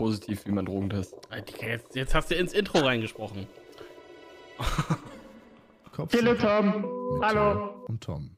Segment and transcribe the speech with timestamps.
[0.00, 1.14] positiv wie mein Drogentest.
[1.60, 3.46] Jetzt, jetzt hast du ins Intro reingesprochen.
[5.96, 7.20] Hallo Tom.
[7.22, 7.84] Hallo.
[7.86, 8.30] Und Tom.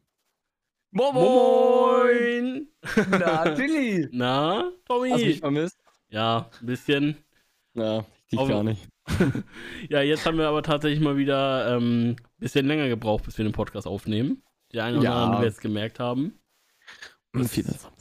[0.90, 2.67] Moin!
[3.11, 4.09] Na, Tilly!
[4.12, 5.11] Na, Tommy?
[5.11, 5.79] Hast du mich vermisst?
[6.11, 7.17] Ja, ein bisschen.
[7.75, 8.89] Ja, dich Auf- gar nicht.
[9.89, 13.45] Ja, jetzt haben wir aber tatsächlich mal wieder ein ähm, bisschen länger gebraucht, bis wir
[13.45, 14.43] den Podcast aufnehmen.
[14.73, 15.15] Die einen oder Ja.
[15.15, 16.39] anderen, die wir jetzt gemerkt haben,
[17.35, 17.93] Finanzamt.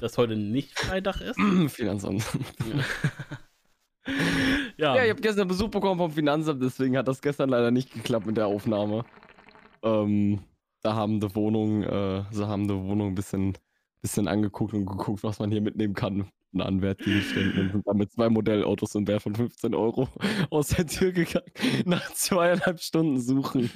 [0.00, 1.38] dass heute nicht Freitag ist.
[1.72, 2.24] Finanzamt.
[4.76, 7.90] Ja, Ja, ich habe gestern Besuch bekommen vom Finanzamt, deswegen hat das gestern leider nicht
[7.90, 9.04] geklappt mit der Aufnahme.
[9.82, 10.40] Ähm,
[10.82, 13.56] da haben die Wohnung, äh, sie haben die Wohnung ein bisschen,
[14.02, 18.12] bisschen angeguckt und geguckt, was man hier mitnehmen kann an Wertgegenständen und sind dann mit
[18.12, 20.08] zwei Modellautos im Wert von 15 Euro
[20.50, 21.50] aus der Tür gegangen,
[21.84, 23.70] nach zweieinhalb Stunden suchen.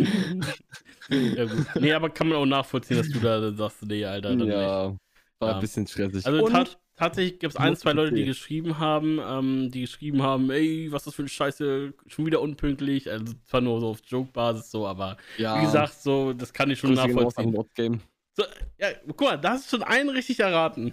[1.09, 1.67] ja gut.
[1.81, 5.01] Nee, aber kann man auch nachvollziehen, dass du da sagst, nee, Alter, dann nicht.
[5.41, 5.55] War Ja.
[5.57, 6.27] ein bisschen stressig.
[6.27, 10.23] Also Und- tat, tatsächlich gibt es ein, zwei Leute, die geschrieben haben, ähm, die geschrieben
[10.23, 13.11] haben, ey, was ist das für eine Scheiße, schon wieder unpünktlich.
[13.11, 16.79] Also zwar nur so auf Joke-Basis so, aber ja, wie gesagt, so, das kann ich
[16.79, 18.03] schon nachvollziehen.
[18.37, 18.45] So,
[18.79, 20.93] ja, guck mal, da hast du schon einen richtig erraten.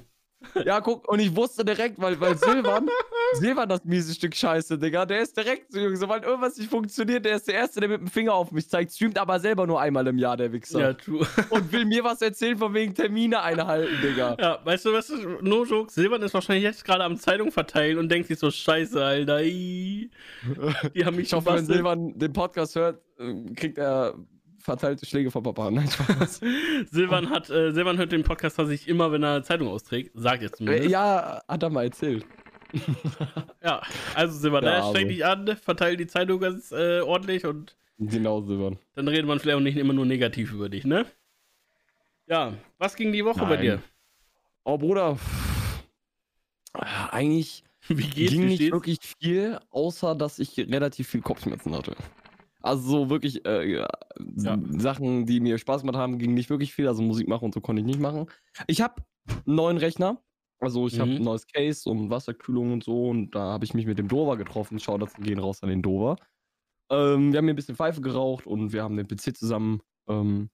[0.65, 2.89] Ja, guck, und ich wusste direkt, weil, weil Silvan,
[3.33, 7.47] Silvan das miese Stück Scheiße, Digga, der ist direkt sobald irgendwas nicht funktioniert, der ist
[7.47, 10.17] der Erste, der mit dem Finger auf mich zeigt, streamt aber selber nur einmal im
[10.17, 10.79] Jahr, der Wichser.
[10.79, 11.25] Ja, true.
[11.49, 14.37] Und will mir was erzählen von wegen Termine einhalten, Digga.
[14.39, 17.97] Ja, weißt du, was ist, no joke, Silvan ist wahrscheinlich jetzt gerade am Zeitung verteilen
[17.97, 20.09] und denkt sich so, scheiße, Alter, ii.
[20.95, 21.65] die haben mich Ich hoffe, wenn.
[21.65, 24.15] Silvan den Podcast hört, äh, kriegt er
[24.65, 25.71] verteilte Schläge vom Papa.
[25.71, 26.41] Nein, Spaß.
[26.91, 30.11] Silvan hat, äh, Silvan hört den Podcast tatsächlich immer, wenn er Zeitung austrägt.
[30.15, 30.89] Sagt jetzt zumindest.
[30.89, 32.25] Ja, hat er mal erzählt.
[33.63, 33.81] Ja,
[34.15, 34.89] also Silvan, Der ne, Arme.
[34.97, 38.77] streng dich an, verteil die Zeitung ganz äh, ordentlich und Genau, Silvan.
[38.95, 41.05] dann redet man vielleicht auch nicht immer nur negativ über dich, ne?
[42.27, 43.61] Ja, was ging die Woche bei Nein.
[43.61, 43.81] dir?
[44.65, 45.17] Oh, Bruder.
[46.73, 48.31] Eigentlich Wie geht's?
[48.33, 51.95] ging nicht wirklich viel, außer dass ich relativ viel Kopfschmerzen hatte.
[52.65, 53.87] Also so wirklich äh, ja.
[54.77, 56.87] Sachen, die mir Spaß gemacht haben, ging nicht wirklich viel.
[56.87, 58.25] Also Musik machen und so konnte ich nicht machen.
[58.67, 58.95] Ich habe
[59.45, 60.21] einen neuen Rechner.
[60.59, 61.17] Also ich habe Mhm.
[61.17, 63.09] ein neues Case und Wasserkühlung und so.
[63.09, 64.79] Und da habe ich mich mit dem Dover getroffen.
[64.79, 66.15] Shoutouts gehen raus an den Dover.
[66.89, 69.81] Ähm, wir haben hier ein bisschen Pfeife geraucht und wir haben den PC zusammen.
[70.07, 70.49] Ähm,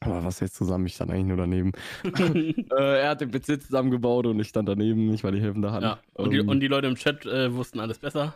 [0.00, 0.86] aber was jetzt zusammen?
[0.86, 1.72] Ich stand eigentlich nur daneben.
[2.04, 5.12] äh, er hat den PC zusammengebaut und ich stand daneben.
[5.12, 5.82] Ich war die helfende Hand.
[5.84, 8.34] ja, und die, Ähm, und die Leute im Chat äh, wussten alles besser.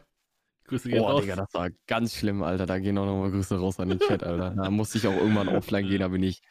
[0.66, 1.22] Grüße gehen Boah, raus.
[1.22, 2.66] Digga, das war ganz schlimm, Alter.
[2.66, 4.50] Da gehen auch nochmal Grüße raus an den Chat, Alter.
[4.56, 6.42] Da musste ich auch irgendwann offline gehen, da bin ich.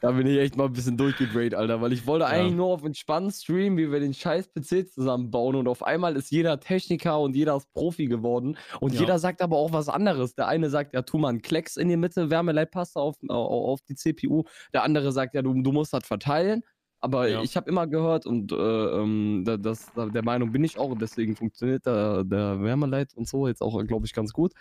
[0.00, 2.30] Da bin ich echt mal ein bisschen durchgedraht, Alter, weil ich wollte Ja.
[2.30, 6.30] eigentlich nur auf entspannt streamen, wie wir den scheiß PC zusammenbauen und auf einmal ist
[6.30, 9.00] jeder Techniker und jeder ist Profi geworden und Ja.
[9.00, 10.36] jeder sagt aber auch was anderes.
[10.36, 13.80] Der eine sagt, ja, tu mal einen Klecks in die Mitte, Wärmeleitpaste auf, au- auf
[13.88, 14.44] die CPU.
[14.72, 16.62] Der andere sagt, ja, du, du musst das verteilen.
[17.02, 17.42] Aber Ja.
[17.42, 20.90] ich habe immer gehört und äh, ähm, da, das, da, der Meinung bin ich auch,
[20.90, 24.52] und deswegen funktioniert der, der Wärmeleit und so jetzt auch, glaube ich, ganz gut.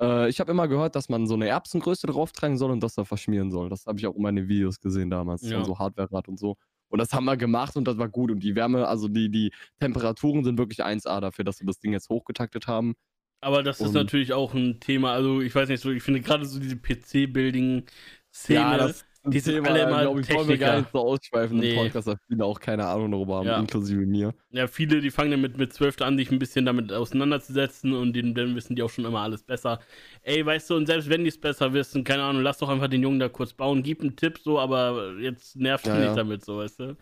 [0.00, 2.94] Äh, ich habe immer gehört, dass man so eine Erbsengröße drauf tragen soll und das
[2.94, 3.68] da verschmieren soll.
[3.68, 5.58] Das habe ich auch in meinen Videos gesehen damals, Ja.
[5.58, 5.64] ja.
[5.64, 6.56] so Hardware-Rad und so.
[6.88, 8.30] Und das haben wir gemacht und das war gut.
[8.30, 11.92] Und die Wärme, also die, die Temperaturen sind wirklich 1A dafür, dass wir das Ding
[11.92, 12.94] jetzt hochgetaktet haben.
[13.40, 16.20] Aber das ist Und- natürlich auch ein Thema, also ich weiß nicht, so, ich finde
[16.20, 20.78] gerade so diese PC-Building-Szene, ist die sind alle immer ich, wollen wir gar Techniker.
[20.78, 21.70] nicht so ausschweifen Nee.
[21.74, 23.58] im Podcast, dass viele auch keine Ahnung darüber haben, Ja.
[23.60, 24.34] inklusive mir.
[24.50, 28.12] ja, viele, die fangen dann mit, mit 12 an, sich ein bisschen damit auseinanderzusetzen und
[28.14, 29.80] den, dann wissen die auch schon immer alles besser.
[30.22, 32.88] Ey, weißt du, und selbst wenn die es besser wissen, keine Ahnung, lass doch einfach
[32.88, 36.14] den Jungen da kurz bauen, gib einen Tipp so, aber jetzt nervt Ja, nicht ja.
[36.14, 36.96] damit, so, weißt du?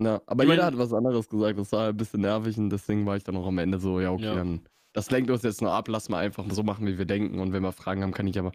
[0.00, 1.58] Ja, aber Ich jeder mein- hat was anderes gesagt.
[1.58, 4.10] Das war ein bisschen nervig und deswegen war ich dann auch am Ende so, ja,
[4.12, 4.34] okay, Ja.
[4.36, 4.60] dann.
[4.94, 7.40] Das lenkt uns jetzt nur ab, lass mal einfach so machen, wie wir denken.
[7.40, 8.52] Und wenn wir Fragen haben, kann ich aber.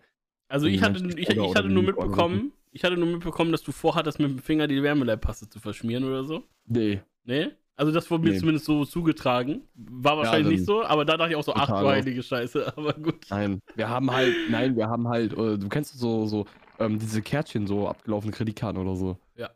[0.49, 4.19] Also ich hatte, ich, ich hatte nur mitbekommen, ich hatte nur mitbekommen, dass du vorhattest,
[4.19, 6.43] mit dem Finger die Wärmeleitpaste zu verschmieren oder so.
[6.65, 7.01] Nee.
[7.23, 7.51] Nee?
[7.75, 8.37] Also das wurde mir Nee.
[8.39, 9.67] zumindest so zugetragen.
[9.75, 12.73] War wahrscheinlich dann nicht so, aber da dachte ich auch so, ach du heilige Scheiße,
[12.77, 13.25] aber gut.
[13.29, 13.59] Nein.
[13.75, 16.45] Wir haben halt, nein, wir haben halt, äh, du kennst so, so,
[16.79, 19.17] ähm, diese Kärtchen, so abgelaufene Kreditkarten oder so.
[19.35, 19.49] Ja.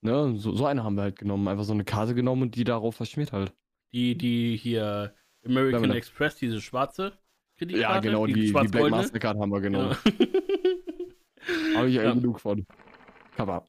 [0.00, 0.34] Ne?
[0.36, 1.48] So, so eine haben wir halt genommen.
[1.48, 3.52] Einfach so eine Karte genommen und die darauf verschmiert halt.
[3.92, 5.90] Die, die hier American.
[5.90, 7.12] Express, diese schwarze
[7.56, 7.94] Kreditkarte.
[7.94, 8.96] Ja, genau, die, die, Black schwarz-goldene.
[9.02, 9.96] Mastercard haben wir genommen.
[10.04, 10.30] Genau.
[11.74, 12.14] Habe ich ja Ja.
[12.14, 12.66] genug von.
[13.36, 13.64] Cover.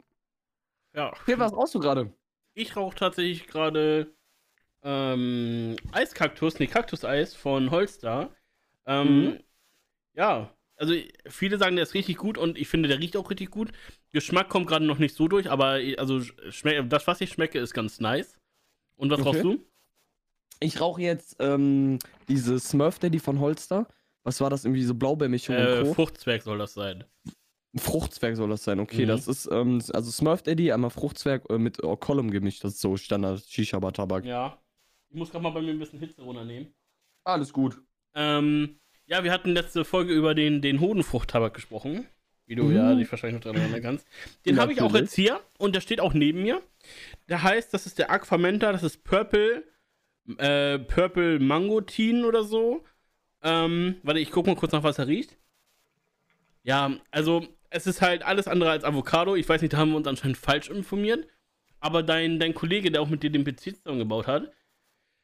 [0.93, 1.11] ja.
[1.11, 2.11] Okay, was rauchst du gerade?
[2.55, 4.13] Ich rauche tatsächlich gerade
[4.83, 8.31] ähm, Eiskaktus, nee, Kaktuseis von Holster.
[8.85, 9.43] Ähm, Mhm.
[10.15, 10.93] Ja, also
[11.27, 13.71] viele sagen, der ist richtig gut und ich finde, der riecht auch richtig gut.
[14.11, 17.99] Geschmack kommt gerade noch nicht so durch, aber also das, was ich schmecke, ist ganz
[17.99, 18.37] nice.
[18.95, 19.29] Und was Okay.
[19.29, 19.65] rauchst du?
[20.59, 23.87] Ich rauche jetzt ähm, diese Smurf Daddy von Holster.
[24.23, 24.65] Was war das?
[24.65, 25.85] Irgendwie so Blaubeermischung Äh.
[25.85, 27.05] Fruchtzwerg soll das sein.
[27.75, 29.03] Fruchtzwerg soll das sein, okay.
[29.03, 29.09] Mhm.
[29.09, 32.63] Das ist, ähm, also Smurf Daddy, einmal Fruchtzwerg äh, mit äh, Column gemischt.
[32.63, 34.25] Das ist so Standard Shisha-Tabak.
[34.25, 34.57] Ja.
[35.09, 36.73] Ich muss gerade mal bei mir ein bisschen Hitze runternehmen.
[37.23, 37.79] Alles gut.
[38.15, 42.07] Ähm, ja, wir hatten letzte Folge über den, den Hodenfruchttabak gesprochen.
[42.45, 42.75] Wie du Mhm.
[42.75, 44.07] ja dich wahrscheinlich noch dran erinnern kannst.
[44.47, 46.61] Den habe ich auch jetzt hier und der steht auch neben mir.
[47.27, 49.63] Der heißt, das ist der Aquamenta, das ist Purple,
[50.37, 52.83] äh, Purple Mangotin oder so.
[53.43, 55.37] Ähm, warte, ich guck mal kurz nach, was er riecht.
[56.63, 59.35] Ja, also es ist halt alles andere als Avocado.
[59.35, 61.27] Ich weiß nicht, da haben wir uns anscheinend falsch informiert.
[61.79, 64.51] Aber dein, dein Kollege, der auch mit dir den PC zusammengebaut hat,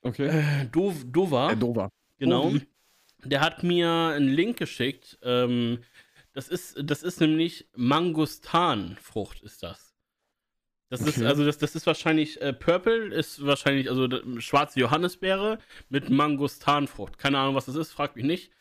[0.01, 0.27] Okay.
[0.27, 1.89] äh, Dov, Dova, Äh, Dover.
[2.17, 2.47] Genau.
[2.47, 2.61] Ovi.
[3.23, 5.17] Der hat mir einen Link geschickt.
[5.23, 5.79] Ähm,
[6.33, 9.95] das ist, das ist nämlich Mangustanfrucht, ist das.
[10.89, 11.25] Das ist, Okay.
[11.25, 14.07] also das, das ist wahrscheinlich, äh, Purple ist wahrscheinlich, also
[14.39, 15.57] schwarze Johannisbeere
[15.89, 17.17] mit Mangustanfrucht.
[17.17, 18.51] Keine Ahnung, was das ist, frag mich nicht.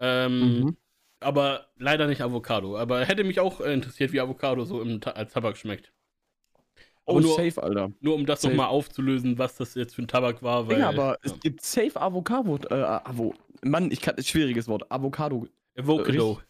[0.00, 0.76] Ähm, Mhm.
[1.20, 2.76] Aber leider nicht Avocado.
[2.78, 5.92] Aber hätte mich auch äh, interessiert, wie Avocado so im, als Tabak schmeckt.
[7.04, 7.90] Oh, Aber nur, safe, Alter.
[8.00, 10.68] nur um das nochmal aufzulösen, was das jetzt für ein Tabak war.
[10.68, 11.16] Weil, Digga, aber ja.
[11.22, 12.58] es gibt safe Avocado.
[12.70, 13.34] Äh, Avo.
[13.62, 14.90] Mann, ich kann, schwieriges Wort.
[14.92, 15.48] Avocado.
[15.76, 16.40] Avocado.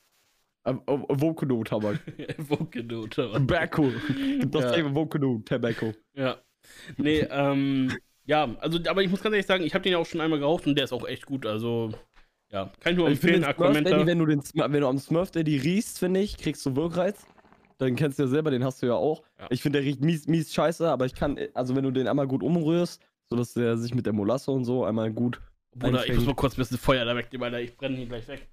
[0.65, 2.01] Av- Av- Avocado-Tabak.
[2.39, 3.07] Avocado.
[3.07, 3.33] Tabak.
[3.35, 3.93] Tobacco.
[4.41, 4.69] Gibt doch Ja.
[4.71, 5.93] safe Avocado-Tobacco.
[6.15, 6.37] Ja.
[6.97, 10.05] Nee, ähm, ja, also, aber ich muss ganz ehrlich sagen, ich habe den ja auch
[10.07, 11.47] schon einmal geraucht und der ist auch echt gut.
[11.47, 11.93] Also,
[12.51, 14.07] ja, kann ich nur Ich empfehlen, Aquamenta.
[14.07, 17.27] wenn du, den, wenn du am Smurf Daddy riechst, finde ich, kriegst du Wirkreiz.
[17.79, 19.23] Dann kennst du ja selber, den hast du ja auch.
[19.39, 19.47] Ja.
[19.51, 22.27] Ich finde, der riecht mies, mies scheiße, aber ich kann, also wenn du den einmal
[22.27, 25.41] gut umrührst, sodass der sich mit der Molasse und so einmal gut
[25.77, 27.61] Bruder, ich muss mal kurz ein bisschen Feuer da wegnehmen, Alter.
[27.61, 28.49] Ich brenne hier gleich weg.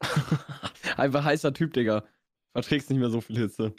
[0.96, 2.04] Einfach heißer Typ, Digga.
[2.52, 3.74] Verträgst nicht mehr so viel Hitze.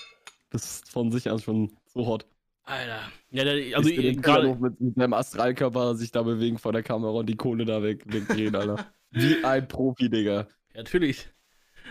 [0.49, 2.27] Das ist von sich aus schon so hot.
[2.63, 2.99] Alter.
[3.31, 4.55] Ja, der, also den gerade.
[4.55, 8.03] Mit, mit seinem Astralkörper sich da bewegen vor der Kamera und die Kohle da weg,
[8.05, 8.85] wegdrehen, Alter.
[9.11, 10.47] Wie ein Profi, Digga.
[10.73, 11.27] Ja, natürlich.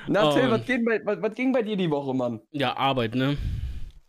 [0.09, 0.51] Na, Till, Ähm.
[0.51, 2.41] was, ging bei, was, was ging bei dir die Woche, Mann?
[2.53, 3.37] Ja, Arbeit, ne?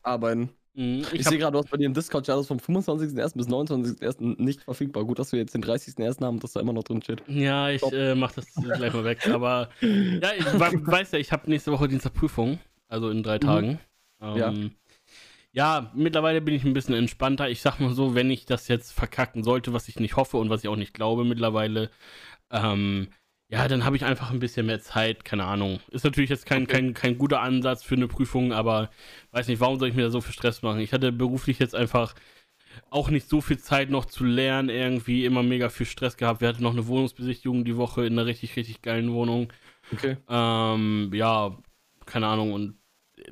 [0.04, 0.50] Arbeiten.
[0.74, 1.00] Mhm.
[1.12, 3.36] Ich, Ich, sehe gerade, du hast bei dir im Discord alles vom 25.01.
[3.36, 4.42] bis 29.01.
[4.42, 5.06] nicht verfügbar.
[5.06, 6.24] Gut, dass wir jetzt den 30.01.
[6.24, 7.24] haben, dass da immer noch drin steht.
[7.28, 9.28] ja, ich äh, mach das gleich mal weg.
[9.28, 12.60] Aber ja, ich we- weiß ja, ich habe nächste Woche Dienstagprüfung.
[12.90, 13.80] Also in drei Tagen.
[14.22, 14.50] Ja.
[14.50, 14.72] Ähm,
[15.52, 17.50] ja, mittlerweile bin ich ein bisschen entspannter.
[17.50, 20.50] Ich sag mal so, wenn ich das jetzt verkacken sollte, was ich nicht hoffe und
[20.52, 21.90] was ich auch nicht glaube mittlerweile,
[22.52, 23.10] ähm,
[23.50, 25.80] ja, dann habe ich einfach ein bisschen mehr Zeit, keine Ahnung.
[25.90, 26.74] Ist natürlich jetzt kein, Okay.
[26.74, 28.90] kein, kein guter Ansatz für eine Prüfung, aber
[29.32, 30.80] weiß nicht, warum soll ich mir da so viel Stress machen?
[30.82, 32.14] Ich hatte beruflich jetzt einfach
[32.90, 36.42] auch nicht so viel Zeit noch zu lernen, irgendwie immer mega viel Stress gehabt.
[36.42, 39.52] Wir hatten noch eine Wohnungsbesichtigung die Woche in einer richtig, richtig geilen Wohnung.
[39.94, 40.18] Okay.
[40.30, 41.58] Ähm, ja,
[42.06, 42.54] keine Ahnung.
[42.54, 42.78] Und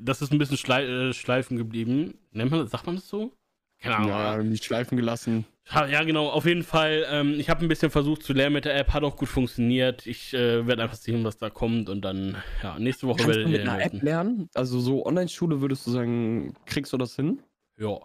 [0.00, 2.14] das ist ein bisschen äh, schleifen geblieben.
[2.32, 3.32] Nennt man das, sagt man das so?
[3.80, 4.08] Keine Ahnung.
[4.10, 5.44] Ja, nicht schleifen gelassen.
[5.72, 6.28] Ja, genau.
[6.28, 7.04] Auf jeden Fall.
[7.10, 8.92] Ähm, ich habe ein bisschen versucht zu lernen mit der App.
[8.94, 10.06] Hat auch gut funktioniert.
[10.06, 11.88] Ich äh, werde einfach sehen, was da kommt.
[11.88, 14.48] Und dann, ja, nächste Woche werdet du mit einer App lernen?
[14.54, 17.42] Also so Online-Schule würdest du sagen, kriegst du das hin?
[17.78, 17.88] Ja.
[17.88, 18.02] Oh,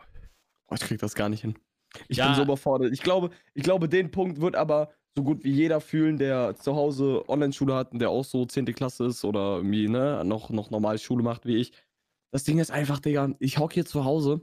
[0.73, 1.55] ich krieg das gar nicht hin.
[2.07, 2.27] Ich Ja.
[2.27, 2.91] bin so überfordert.
[2.93, 6.75] Ich glaube, ich glaube, den Punkt wird aber so gut wie jeder fühlen, der zu
[6.75, 8.65] Hause Online-Schule hat und der auch so 10.
[8.73, 11.73] Klasse ist oder irgendwie, ne, noch, noch normal Schule macht wie ich.
[12.31, 14.41] Das Ding ist einfach, Digga, ich hock hier zu Hause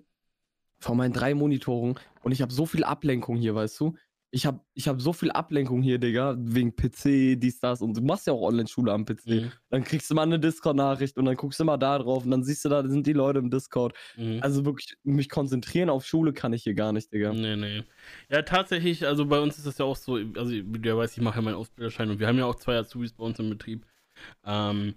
[0.79, 3.95] vor meinen drei Monitoren und ich habe so viel Ablenkung hier, weißt du?
[4.31, 8.03] Ich habe ich hab so viel Ablenkung hier, Digga, wegen PC, dies, das und du
[8.03, 9.27] machst ja auch Online-Schule am PC.
[9.27, 9.53] Mhm.
[9.71, 12.45] Dann kriegst du mal eine Discord-Nachricht und dann guckst du mal da drauf und dann
[12.45, 13.97] siehst du, da sind die Leute im Discord.
[14.17, 14.41] Mhm.
[14.43, 17.33] Also wirklich, mich konzentrieren auf Schule kann ich hier gar nicht, Digga.
[17.33, 17.85] Nee, nee.
[18.29, 21.17] Ja, tatsächlich, also bei uns ist das ja auch so, also wie du ja weißt,
[21.17, 23.49] ich mache ja meinen Ausbilderschein und wir haben ja auch zwei Azubis bei uns im
[23.49, 23.87] Betrieb.
[24.45, 24.95] Ähm,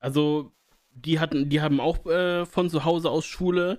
[0.00, 0.52] also
[0.90, 3.78] die hatten, die haben auch äh, von zu Hause aus Schule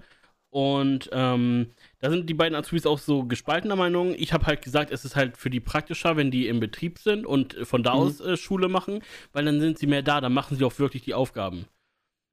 [0.56, 4.16] und ähm, da sind die beiden Azubis auch so gespaltener Meinung.
[4.18, 7.26] Ich habe halt gesagt, es ist halt für die praktischer, wenn die im Betrieb sind
[7.26, 8.00] und von da Mhm.
[8.00, 9.02] aus äh, Schule machen,
[9.34, 11.66] weil dann sind sie mehr da, dann machen sie auch wirklich die Aufgaben.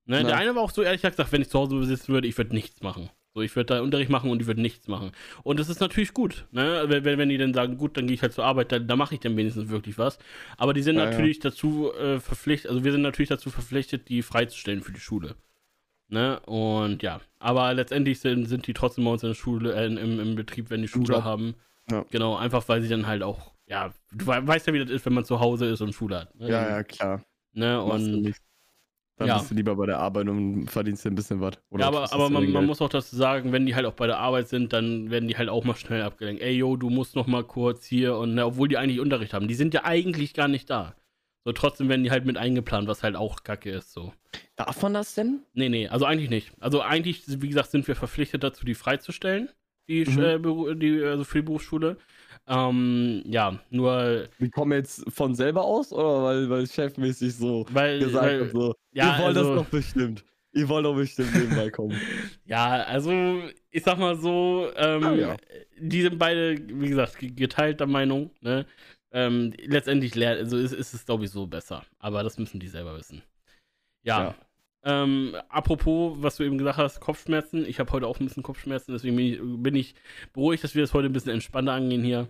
[0.07, 0.19] Ne?
[0.19, 0.23] Ja.
[0.23, 2.55] Der eine war auch so ehrlich gesagt, wenn ich zu Hause sitzen würde, ich würde
[2.55, 3.11] nichts machen.
[3.35, 5.11] So, ich würde da Unterricht machen und die würden nichts machen.
[5.43, 6.85] Und das ist natürlich gut, ne?
[6.87, 8.99] Wenn, wenn wenn die dann sagen, gut, dann gehe ich halt zur Arbeit, dann, dann
[8.99, 10.19] mache ich dann wenigstens wirklich was.
[10.59, 11.11] Aber die sind Ja, ja.
[11.11, 15.35] natürlich dazu äh, verpflichtet, also wir sind natürlich dazu verpflichtet, die freizustellen für die Schule.
[16.09, 16.41] Ne?
[16.41, 20.21] Und ja, aber letztendlich sind, sind die trotzdem bei uns in der Schule, äh, im,
[20.21, 21.25] im Betrieb, wenn die Schule Job.
[21.25, 21.55] haben.
[21.91, 22.05] Ja.
[22.11, 25.07] Genau, einfach weil sie dann halt auch, ja, du wei- weißt ja, wie das ist,
[25.07, 26.35] wenn man zu Hause ist und Schule hat.
[26.35, 26.49] Ne?
[26.49, 27.25] Ja, ja, klar.
[27.53, 27.83] Ne?
[27.83, 28.35] Und.
[29.19, 29.39] Dann ja.
[29.39, 31.53] bist du lieber bei der Arbeit und verdienst dir ein bisschen was.
[31.77, 34.19] Ja, aber, aber man, man muss auch dazu sagen, wenn die halt auch bei der
[34.19, 36.43] Arbeit sind, dann werden die halt auch mal schnell abgelenkt.
[36.43, 39.49] Ey, yo, du musst noch mal kurz hier und ne, obwohl die eigentlich Unterricht haben,
[39.49, 40.95] die sind ja eigentlich gar nicht da.
[41.45, 44.13] So trotzdem werden die halt mit eingeplant, was halt auch kacke ist, so.
[44.57, 45.41] Darf man das denn?
[45.55, 46.53] Nee, nee, also eigentlich nicht.
[46.61, 49.49] Also eigentlich, wie gesagt, sind wir verpflichtet dazu, die freizustellen,
[49.89, 50.21] die, Mhm.
[50.71, 51.97] äh, die also für die Berufsschule.
[52.47, 58.01] Ähm, ja, nur Die kommen jetzt von selber aus oder weil, weil chefmäßig so weil,
[58.01, 60.25] gesagt weil hat, so, ja, wir wollen also- das doch bestimmt.
[60.55, 61.97] Ihr wollt doch bestimmt nebenbei kommen.
[62.45, 65.37] Ja, also ich sag mal so, ähm, Ah, ja.
[65.81, 68.31] die sind beide, wie gesagt, ge- geteilter Meinung.
[68.43, 68.67] Ne?
[69.13, 71.85] Ähm, letztendlich leer, also ist, ist es, glaube ich, so besser.
[71.99, 73.23] Aber das müssen die selber wissen.
[74.03, 74.35] Ja.
[74.85, 77.65] Ähm, apropos, was du eben gesagt hast, Kopfschmerzen.
[77.67, 79.95] Ich habe heute auch ein bisschen Kopfschmerzen, deswegen bin ich, bin ich
[80.33, 82.29] beruhigt, dass wir das heute ein bisschen entspannter angehen hier.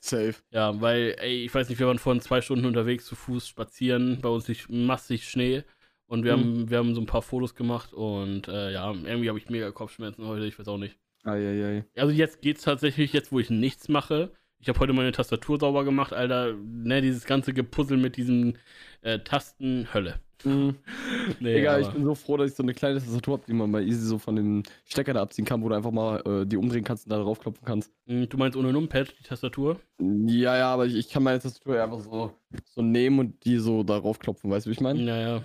[0.00, 0.34] Safe.
[0.50, 4.18] Ja, weil, ey, ich weiß nicht, wir waren vorhin zwei Stunden unterwegs zu Fuß spazieren,
[4.20, 5.62] bei uns liegt massig Schnee
[6.06, 6.40] und wir, Mhm.
[6.40, 9.70] haben, wir haben so ein paar Fotos gemacht und äh, ja, irgendwie habe ich mega
[9.70, 10.96] Kopfschmerzen heute, ich weiß auch nicht.
[11.24, 11.84] Eieiei.
[11.96, 14.32] Also jetzt geht's tatsächlich, jetzt wo ich nichts mache.
[14.66, 16.52] Ich habe heute meine Tastatur sauber gemacht, Alter.
[16.54, 18.58] Ne, dieses ganze Gepuzzle mit diesen
[19.02, 20.18] äh, Tasten, Hölle.
[20.42, 20.74] Mhm.
[21.38, 23.52] Nee, Egal, ich aber- bin so froh, dass ich so eine kleine Tastatur habe, die
[23.52, 26.44] man bei Easy so von dem Stecker da abziehen kann, wo du einfach mal äh,
[26.46, 27.92] die umdrehen kannst und da draufklopfen kannst.
[28.08, 29.78] Hm, Du meinst ohne Numpad, die Tastatur?
[30.00, 32.32] Ja, ja, aber ich, ich kann meine Tastatur ja einfach so,
[32.64, 35.00] so nehmen und die so darauf klopfen, weißt du, wie ich meine?
[35.00, 35.44] Naja.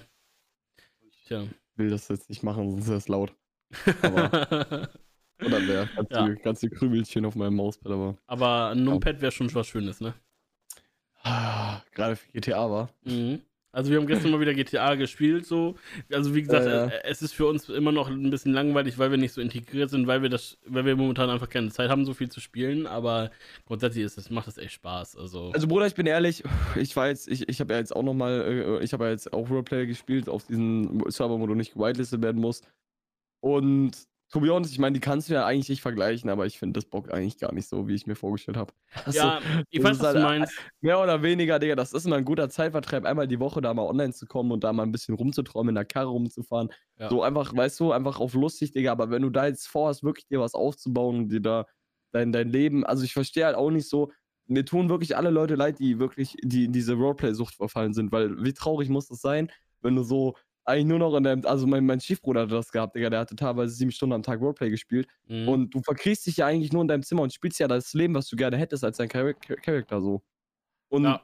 [1.28, 1.44] Tja.
[1.44, 3.36] Ich will das jetzt nicht machen, sonst ist das laut.
[4.02, 4.90] Aber,
[5.46, 6.28] oder wäre ganz, Ja.
[6.28, 8.16] die, ganz die Krümelchen auf meinem Mauspad, aber.
[8.28, 10.14] aber ein Numpad wäre schon was Schönes, ne?
[11.24, 12.90] Ah, Gerade für GTA war.
[13.04, 13.42] Mhm.
[13.74, 15.76] Also wir haben gestern mal wieder GTA gespielt, so.
[16.12, 19.18] Also wie gesagt, äh, es ist für uns immer noch ein bisschen langweilig, weil wir
[19.18, 22.14] nicht so integriert sind, weil wir das, weil wir momentan einfach keine Zeit haben, so
[22.14, 22.86] viel zu spielen.
[22.86, 23.32] Aber
[23.66, 25.16] grundsätzlich ist es, macht es echt Spaß.
[25.16, 26.44] Also, Also Bruder, ich bin ehrlich,
[26.76, 29.32] ich war jetzt, ich, ich habe ja jetzt auch nochmal, äh, ich habe ja jetzt
[29.32, 32.68] auch Roleplay gespielt auf diesen Server, wo du nicht gewitelistet werden musst.
[33.40, 33.92] Und
[34.32, 36.80] to be honest, ich meine, die kannst du ja eigentlich nicht vergleichen, aber ich finde
[36.80, 38.74] das Bock eigentlich gar nicht so, wie ich mir vorgestellt habe.
[39.12, 40.58] ja, ich weiß, was du halt- meinst.
[40.80, 43.84] Mehr oder weniger, Digga, das ist immer ein guter Zeitvertreib, einmal die Woche da mal
[43.84, 46.70] online zu kommen und da mal ein bisschen rumzuträumen, in der Karre rumzufahren.
[46.98, 47.10] Ja.
[47.10, 48.94] So einfach, weißt du, einfach auf lustig, Digga.
[48.94, 51.66] Aber wenn du da jetzt vorhast, wirklich dir was aufzubauen und dir da
[52.14, 54.12] dein, dein Leben, also ich verstehe halt auch nicht so,
[54.48, 58.44] mir tun wirklich alle Leute leid, die wirklich, die in diese Roleplay-Sucht verfallen sind, weil
[58.44, 60.36] wie traurig muss das sein, wenn du so
[60.66, 63.36] eigentlich nur noch in deinem, also mein, mein Stiefbruder hatte das gehabt, Digga, der hatte
[63.36, 65.48] teilweise sieben Stunden am Tag Roleplay gespielt Mhm.
[65.48, 68.14] und du verkriechst dich ja eigentlich nur in deinem Zimmer und spielst ja das Leben,
[68.16, 70.22] was du gerne hättest als dein Char Char- Charakter so.
[70.90, 71.24] Und ja.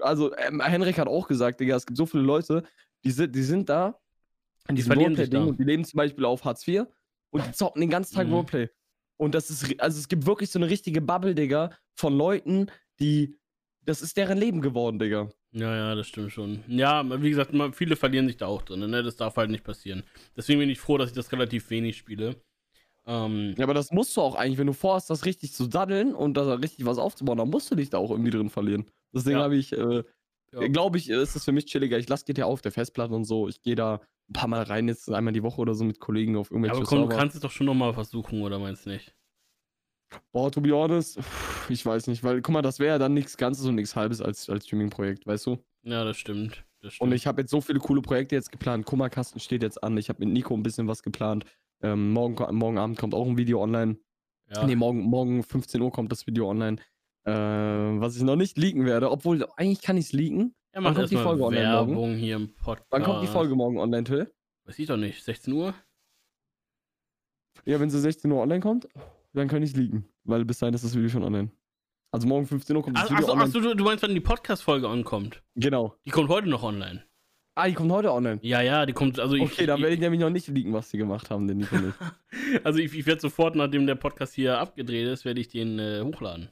[0.00, 2.64] also ähm, Henrik hat auch gesagt, Digga, es gibt so viele Leute,
[3.04, 3.98] die sind, die sind da
[4.70, 5.42] Die verlieren sich da.
[5.44, 6.84] und die leben zum Beispiel auf Hartz IV
[7.30, 8.34] und die zocken den ganzen Tag Mhm.
[8.34, 8.68] Roleplay.
[9.18, 12.66] Und das ist, also es gibt wirklich so eine richtige Bubble, Digga, von Leuten,
[13.00, 13.38] die,
[13.86, 15.28] das ist deren Leben geworden, Digga.
[15.52, 16.62] Ja, ja, das stimmt schon.
[16.68, 19.02] Ja, wie gesagt, viele verlieren sich da auch drin, ne?
[19.02, 20.02] Das darf halt nicht passieren.
[20.36, 22.36] Deswegen bin ich froh, dass ich das relativ wenig spiele.
[23.06, 26.14] Ähm, Ja, aber das musst du auch eigentlich, wenn du vorhast, das richtig zu daddeln
[26.14, 28.84] und da richtig was aufzubauen, dann musst du dich da auch irgendwie drin verlieren.
[29.14, 29.44] Deswegen Ja.
[29.44, 30.02] habe ich, äh,
[30.52, 30.66] Ja.
[30.68, 31.98] glaube ich, ist es für mich chilliger.
[31.98, 33.48] Ich lasse GTA auf der Festplatte und so.
[33.48, 36.36] Ich gehe da ein paar Mal rein, jetzt einmal die Woche oder so mit Kollegen
[36.36, 37.16] auf irgendwelche aber komm, du Server.
[37.18, 39.14] kannst es doch schon nochmal versuchen, oder meinst du nicht?
[40.32, 41.18] Boah, to be honest,
[41.68, 44.20] ich weiß nicht, weil, guck mal, das wäre ja dann nichts Ganzes und nichts Halbes
[44.20, 45.58] als, als Streaming-Projekt, weißt du?
[45.82, 46.64] Ja, das stimmt.
[46.80, 47.08] Das stimmt.
[47.10, 48.86] Und ich habe jetzt so viele coole Projekte jetzt geplant.
[48.86, 49.96] Kummerkasten steht jetzt an.
[49.96, 51.44] Ich habe mit Nico ein bisschen was geplant.
[51.82, 53.96] Ähm, morgen, morgen Abend kommt auch ein Video online.
[54.52, 54.64] ja.
[54.66, 56.76] Nee, morgen, morgen 15 Uhr kommt das Video online.
[57.24, 60.54] Äh, was ich noch nicht leaken werde, obwohl eigentlich kann ich es leaken.
[60.74, 61.88] ja, wann kommt die Folge online morgen?
[61.90, 62.86] Werbung hier im Podcast.
[62.90, 64.32] Wann kommt die Folge morgen online, Till?
[64.64, 65.22] Weiß ich doch nicht.
[65.24, 65.74] 16 Uhr?
[67.64, 68.86] Ja, wenn sie 16 Uhr online kommt,
[69.36, 70.04] dann kann ich es leaken.
[70.24, 71.50] Weil bis dahin ist das Video schon online.
[72.10, 73.46] Also morgen 15 Uhr kommt das Ach, Video achso, online.
[73.46, 75.42] achso, du, du meinst, wenn die Podcast-Folge ankommt?
[75.54, 75.94] Genau.
[76.06, 77.04] Die kommt heute noch online.
[77.54, 78.38] Ah, die kommt heute online.
[78.42, 79.42] Ja, ja, die kommt, also ich.
[79.42, 81.96] Okay, dann werde ich nämlich noch nicht leaken, was die gemacht haben, den Nico nicht.
[82.64, 86.02] Also ich, ich werde sofort, nachdem der Podcast hier abgedreht ist, werde ich den äh,
[86.02, 86.50] hochladen.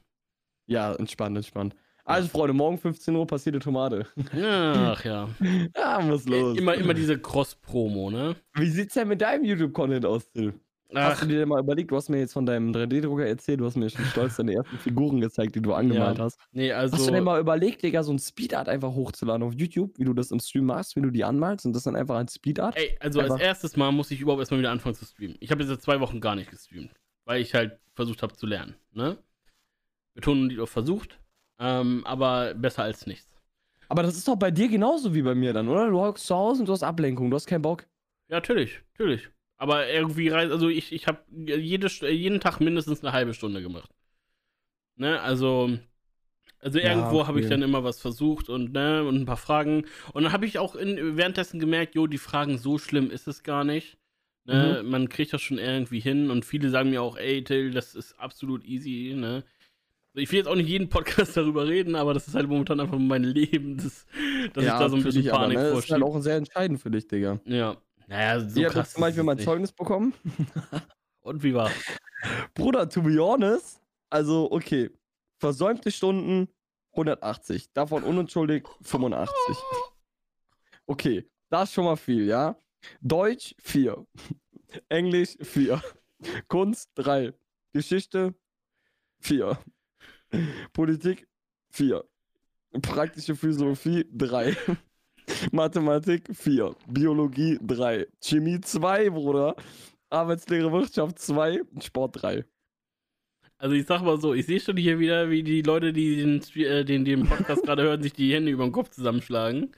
[0.67, 1.77] Ja, entspannt, entspannt.
[2.07, 4.07] Also, Freunde, morgen 15 Uhr passierte Tomate.
[4.33, 5.29] Ach ja.
[5.75, 6.59] ah, muss los.
[6.59, 8.37] Immer, immer diese Cross-Promo, ne?
[8.55, 10.53] Wie sieht's denn mit deinem YouTube-Content aus, Till?
[10.97, 13.67] Hast du dir denn mal überlegt, du hast mir jetzt von deinem 3D-Drucker erzählt, du
[13.67, 16.25] hast mir schon stolz deine ersten Figuren gezeigt, die du angemalt Ja.
[16.25, 16.39] hast.
[16.53, 16.97] nee, also.
[16.97, 20.13] Hast du denn mal überlegt, Digga, so ein Speedart einfach hochzuladen auf YouTube, wie du
[20.15, 22.77] das im Stream machst, wie du die anmalst und das dann einfach als Speedart?
[22.77, 25.37] Ey, also als Einfach- erstes Mal muss ich überhaupt erstmal wieder anfangen zu streamen.
[25.41, 26.91] Ich habe jetzt seit zwei Wochen gar nicht gestreamt,
[27.25, 29.17] weil ich halt versucht habe zu lernen, ne?
[30.15, 31.19] Betonung liegt auf versucht,
[31.59, 33.29] ähm, aber besser als nichts.
[33.89, 35.89] Aber das ist doch bei dir genauso wie bei mir dann, oder?
[35.91, 37.83] Du hockst zu Hause und du hast Ablenkung, du hast keinen Bock.
[38.29, 39.29] Ja, natürlich, natürlich.
[39.57, 43.91] Aber irgendwie, rei- also ich, ich habe jede, jeden Tag mindestens eine halbe Stunde gemacht.
[44.97, 45.77] Ne, also,
[46.61, 47.55] also Ja, irgendwo habe ich okay.
[47.55, 49.87] dann immer was versucht und, ne, und ein paar Fragen.
[50.13, 53.43] Und dann habe ich auch in, währenddessen gemerkt, jo, die Fragen, so schlimm ist es
[53.43, 53.99] gar nicht.
[54.47, 54.91] Ne, Mhm.
[54.91, 58.13] Man kriegt das schon irgendwie hin und viele sagen mir auch, ey, Till, das ist
[58.21, 59.43] absolut easy, ne.
[60.17, 62.99] Ich will jetzt auch nicht jeden Podcast darüber reden, aber das ist halt momentan einfach
[62.99, 64.07] mein Leben, das,
[64.53, 65.71] dass ich da so ein bisschen dich aber, Panik ne?
[65.71, 67.41] Das ist halt auch sehr entscheidend für dich, Digga.
[67.47, 67.77] Ja.
[68.15, 68.75] Naja, so ich krass.
[68.77, 69.45] jetzt zum Beispiel mein nicht.
[69.45, 70.15] Zeugnis bekommen.
[71.21, 71.69] Und wie war?
[72.55, 74.89] Bruder, to be honest, also okay,
[75.39, 76.49] versäumte Stunden
[76.93, 79.35] 180, davon unentschuldigt 85.
[80.87, 82.57] Okay, das ist schon mal viel, ja.
[83.01, 84.07] Deutsch 4.
[84.89, 85.83] Englisch 4.
[86.49, 87.35] Kunst 3.
[87.73, 88.33] Geschichte
[89.23, 89.59] 4.
[90.73, 91.27] Politik
[91.71, 92.05] 4.
[92.81, 94.57] Praktische Physiologie 3.
[95.53, 96.75] Mathematik 4.
[96.89, 98.07] Biologie 3.
[98.21, 99.57] Chemie 2, Bruder.
[100.11, 101.63] Arbeitslehre Wirtschaft 2.
[101.81, 102.45] Sport 3.
[103.59, 106.43] Also ich sag mal so, ich sehe schon hier wieder, wie die Leute, die den,
[106.63, 109.73] äh, den, den Podcast gerade hören, sich die Hände über den Kopf zusammenschlagen.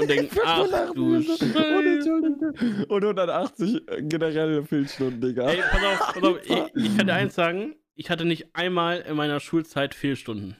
[0.00, 2.84] Und denken, ach du Scheiße.
[2.88, 5.50] Und 180 generelle Fehlstunden, Digga.
[5.50, 6.38] Ey, pass auf, pass auf.
[6.44, 10.56] Ich, ich kann dir eins sagen, ich hatte nicht einmal in meiner Schulzeit Fehlstunden.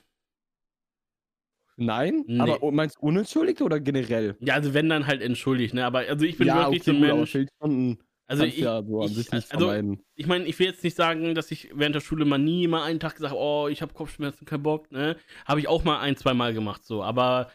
[1.79, 2.23] Nein?
[2.27, 2.39] Nee.
[2.39, 4.35] Aber meinst du unentschuldigt oder generell?
[4.39, 5.85] Ja, also wenn dann halt entschuldigt, ne?
[5.85, 7.31] Aber also ich bin ja, wirklich okay, so ein Mensch.
[7.31, 9.73] Fehlstunden Also ich, ja so an ich- sich nicht also
[10.15, 12.83] ich meine, ich will jetzt nicht sagen, dass ich während der Schule mal nie mal
[12.83, 15.15] einen Tag gesagt habe, oh, ich habe Kopfschmerzen, kein Bock, ne?
[15.45, 17.01] Habe ich auch mal ein, zwei Mal gemacht, so.
[17.01, 17.49] Aber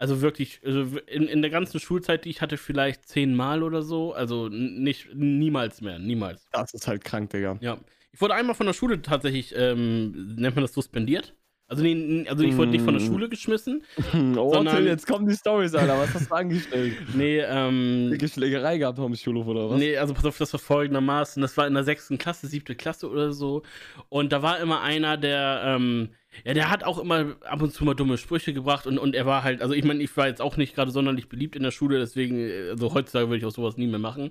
[0.00, 4.12] also wirklich, also in, in der ganzen Schulzeit, die ich hatte, vielleicht zehnmal oder so.
[4.12, 6.46] Also nicht, niemals mehr, niemals.
[6.52, 7.58] Das ist halt krank, Digga.
[7.60, 7.78] Ja.
[8.12, 11.34] Ich wurde einmal von der Schule tatsächlich, ähm, nennt man das suspendiert?
[11.70, 13.06] Also, nee, also ich wurde nicht von der Mm.
[13.06, 13.82] Schule geschmissen.
[14.38, 15.98] Oh, Sondern- Till, jetzt kommen die Storys, Alter.
[15.98, 16.94] Was hast du angestellt?
[17.14, 18.08] Nee, ähm.
[18.10, 19.78] Dicke Schlägerei gehabt am Schulhof oder was?
[19.78, 21.42] Nee, also pass auf, das war folgendermaßen.
[21.42, 23.62] Das war in der sechsten Klasse, siebte Klasse oder so.
[24.08, 26.08] Und da war immer einer, der, ähm,
[26.44, 29.26] ja, der hat auch immer ab und zu mal dumme Sprüche gebracht und, und er
[29.26, 31.70] war halt, also ich meine, ich war jetzt auch nicht gerade sonderlich beliebt in der
[31.70, 34.30] Schule, deswegen, also heutzutage würde ich auch sowas nie mehr machen.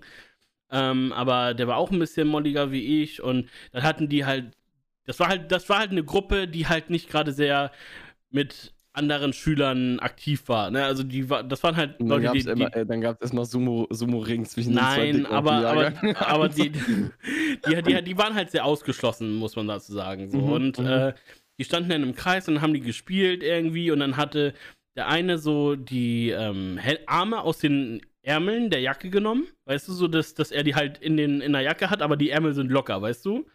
[0.72, 4.58] Ähm, aber der war auch ein bisschen molliger wie ich und dann hatten die halt,
[5.07, 7.71] das war halt, das war halt eine Gruppe, die halt nicht gerade sehr
[8.29, 10.69] mit anderen Schülern aktiv war.
[10.69, 10.83] Ne?
[10.83, 12.99] Also die war, das waren halt dann Leute, gab die, es die, immer, äh, dann
[12.99, 16.69] gab's erstmal Sumo, Sumo-Ring zwischen den zwei aber, aber, aber die,
[17.69, 20.29] die, die, die waren halt sehr ausgeschlossen, muss man dazu sagen.
[20.29, 20.39] So.
[20.39, 20.87] Mhm, und mhm.
[20.87, 21.13] äh,
[21.59, 24.53] die standen dann im Kreis und dann haben die gespielt irgendwie und dann hatte
[24.95, 29.47] der eine so die ähm, Arme aus den Ärmeln der Jacke genommen.
[29.65, 32.17] Weißt du, so dass, dass er die halt in, den, in der Jacke hat, aber
[32.17, 33.45] die Ärmel sind locker, weißt du?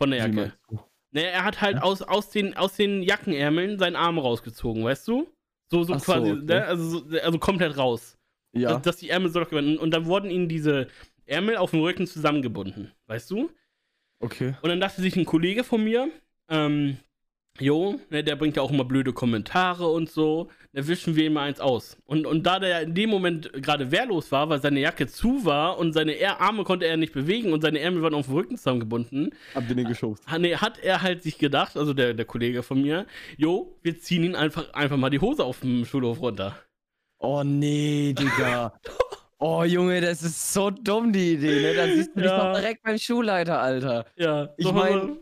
[0.00, 0.54] Von der Jacke.
[0.70, 0.80] du?
[1.12, 5.28] Ne, er hat halt aus, aus, den, aus den Jackenärmeln seinen Arm rausgezogen, weißt du?
[5.70, 6.44] So, so Ach so, quasi, okay.
[6.44, 6.64] ne?
[6.64, 8.16] also, so, also komplett raus
[8.52, 8.70] Ja.
[8.70, 9.76] dass, dass die Ärmel so locker werden.
[9.78, 10.86] Und dann wurden ihnen diese
[11.26, 13.50] Ärmel auf dem Rücken zusammengebunden, weißt du?
[14.20, 14.54] Okay.
[14.62, 16.10] Und dann dachte sich ein Kollege von mir,
[16.48, 16.96] ähm,
[17.60, 21.34] jo, ne, der bringt ja auch immer blöde Kommentare und so, da wischen wir ihm
[21.34, 21.96] mal eins aus.
[22.06, 25.78] Und, und da der in dem Moment gerade wehrlos war, weil seine Jacke zu war
[25.78, 29.30] und seine Arme konnte er nicht bewegen und seine Ärmel waren auf dem Rücken zusammengebunden,
[29.54, 30.24] Hab den den geschubst.
[30.38, 34.24] nee, hat er halt sich gedacht, also der, der Kollege von mir, jo, wir ziehen
[34.24, 36.56] ihn einfach, einfach mal die Hose auf dem Schulhof runter.
[37.18, 38.72] Oh nee, Digga.
[39.42, 41.74] Oh Junge, das ist so dumm, die Idee, ne?
[41.74, 42.52] Da siehst du dich Ja.
[42.52, 44.04] doch direkt beim Schulleiter, Alter.
[44.16, 45.16] Ja, Ich so- mein,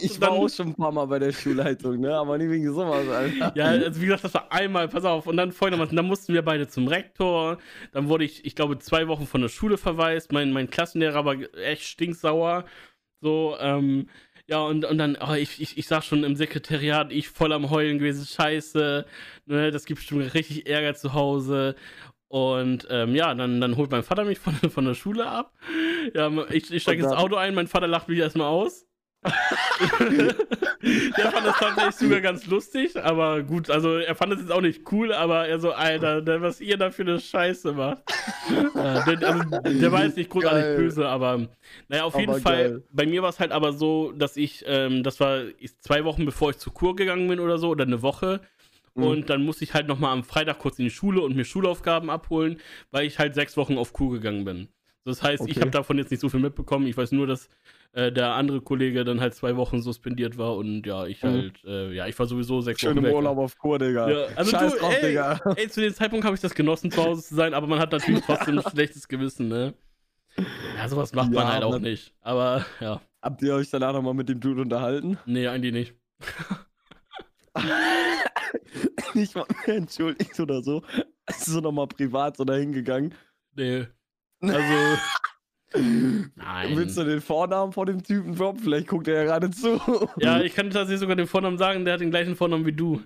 [0.00, 2.14] Ich war auch schon ein paar Mal bei der Schulleitung, ne?
[2.14, 3.52] Aber nie wegen sowas, Alter.
[3.56, 6.42] Ja, also wie gesagt, das war einmal, pass auf, und dann folgendermaßen, dann mussten wir
[6.42, 7.58] beide zum Rektor,
[7.92, 11.36] dann wurde ich, ich glaube, zwei Wochen von der Schule verweist, mein, mein Klassenlehrer war
[11.56, 12.64] echt stinksauer,
[13.20, 14.08] so, ähm,
[14.46, 17.70] ja, und, und dann, oh, ich, ich, ich sag schon im Sekretariat, ich voll am
[17.70, 19.06] Heulen gewesen, scheiße,
[19.46, 21.74] ne, das gibt bestimmt richtig Ärger zu Hause.
[22.28, 25.52] Und ähm, ja, dann, dann holt mein Vater mich von, von der Schule ab.
[26.14, 27.12] Ja, ich, ich steige ins?
[27.12, 28.86] Auto ein, mein Vater lacht mich erstmal aus.
[31.16, 34.60] Der fand das tatsächlich sogar ganz lustig, aber gut, also er fand es jetzt auch
[34.60, 38.02] nicht cool, aber er so, Alter, der, was ihr da für eine Scheiße macht.
[38.74, 39.42] ja, der, also,
[39.80, 40.76] der war jetzt nicht großartig Geil.
[40.76, 41.48] böse, aber
[41.88, 42.82] naja, auf jeden Aber Fall, geil.
[42.92, 46.24] bei mir war es halt aber so, dass ich, ähm, das war ich, zwei Wochen
[46.26, 48.40] bevor ich zur Kur gegangen bin oder so, oder eine Woche.
[48.94, 49.02] Mhm.
[49.04, 52.10] Und dann musste ich halt nochmal am Freitag kurz in die Schule und mir Schulaufgaben
[52.10, 52.60] abholen,
[52.90, 54.68] weil ich halt sechs Wochen auf Kur gegangen bin.
[55.04, 55.60] Das heißt, ich Okay.
[55.60, 56.86] habe davon jetzt nicht so viel mitbekommen.
[56.86, 57.48] Ich weiß nur, dass
[57.94, 61.28] äh, der andere Kollege dann halt zwei Wochen suspendiert war und ja, ich Mhm.
[61.28, 63.14] halt, äh, ja, ich war sowieso sechs Schön Wochen im weg.
[63.14, 64.10] Urlaub auf Kur, Digga.
[64.10, 65.40] Ja, also Scheiß du, drauf, ey, Digga.
[65.56, 67.92] ey, zu dem Zeitpunkt habe ich das genossen, zu Hause zu sein, aber man hat
[67.92, 69.74] natürlich trotzdem ein schlechtes Gewissen, ne?
[70.76, 72.12] Ja, sowas macht man Ja, halt auch man- nicht.
[72.20, 75.16] Aber ja, Habt ihr euch danach nochmal mit dem Dude unterhalten?
[75.24, 75.94] nee, eigentlich nicht.
[79.14, 80.82] Nicht mal mehr entschuldigt oder so.
[81.30, 83.14] So nochmal privat so dahin gegangen.
[83.54, 83.86] Nee.
[84.42, 84.98] Also,
[85.74, 86.76] nein.
[86.76, 88.60] Willst du den Vornamen von dem Typen droppen?
[88.62, 89.80] Vielleicht guckt er ja gerade zu.
[90.18, 93.00] Ja, ich kann tatsächlich sogar den Vornamen sagen, der hat den gleichen Vornamen wie du.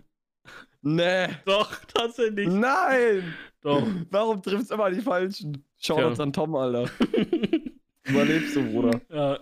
[0.83, 1.29] Nee.
[1.45, 2.49] Doch, tatsächlich.
[2.49, 3.35] Nein!
[3.63, 3.83] Doch.
[4.11, 5.65] Warum triffst du immer die Falschen?
[5.81, 6.25] Shoutouts Tja.
[6.25, 6.89] an Tom, Alter.
[8.05, 9.01] Überlebst du, Bruder.
[9.11, 9.39] ja.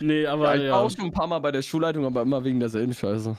[0.00, 0.74] nee, Ja, aber ich ja.
[0.80, 3.36] auch schon ein paar Mal bei der Schulleitung, aber immer wegen derselben Scheiße.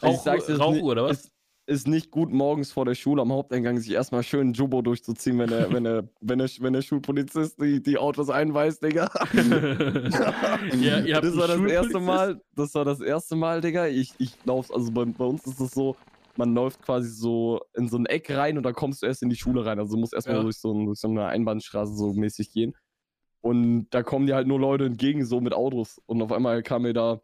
[0.00, 1.20] Also Rauch, nicht- oder was?
[1.24, 1.32] Ist,
[1.66, 5.50] ist nicht gut, morgens vor der Schule am Haupteingang sich erstmal schön Jumbo durchzuziehen, wenn
[5.50, 9.10] der, wenn der, wenn der, wenn der Schulpolizist die, die Autos einweist, Digga.
[9.32, 12.00] ja, ihr habt das war das erste?
[12.00, 13.86] Mal, das war das erste Mal, Digga.
[13.86, 15.94] Ich, ich lauf, also bei, bei uns ist es so,
[16.36, 19.28] man läuft quasi so in so ein Eck rein und dann kommst du erst in
[19.28, 19.78] die Schule rein.
[19.78, 20.42] Also du musst erstmal Ja.
[20.42, 22.74] durch, so durch so eine Einbahnstraße so mäßig gehen.
[23.40, 26.00] Und da kommen dir halt nur Leute entgegen, so mit Autos.
[26.06, 27.20] Und auf einmal kam mir da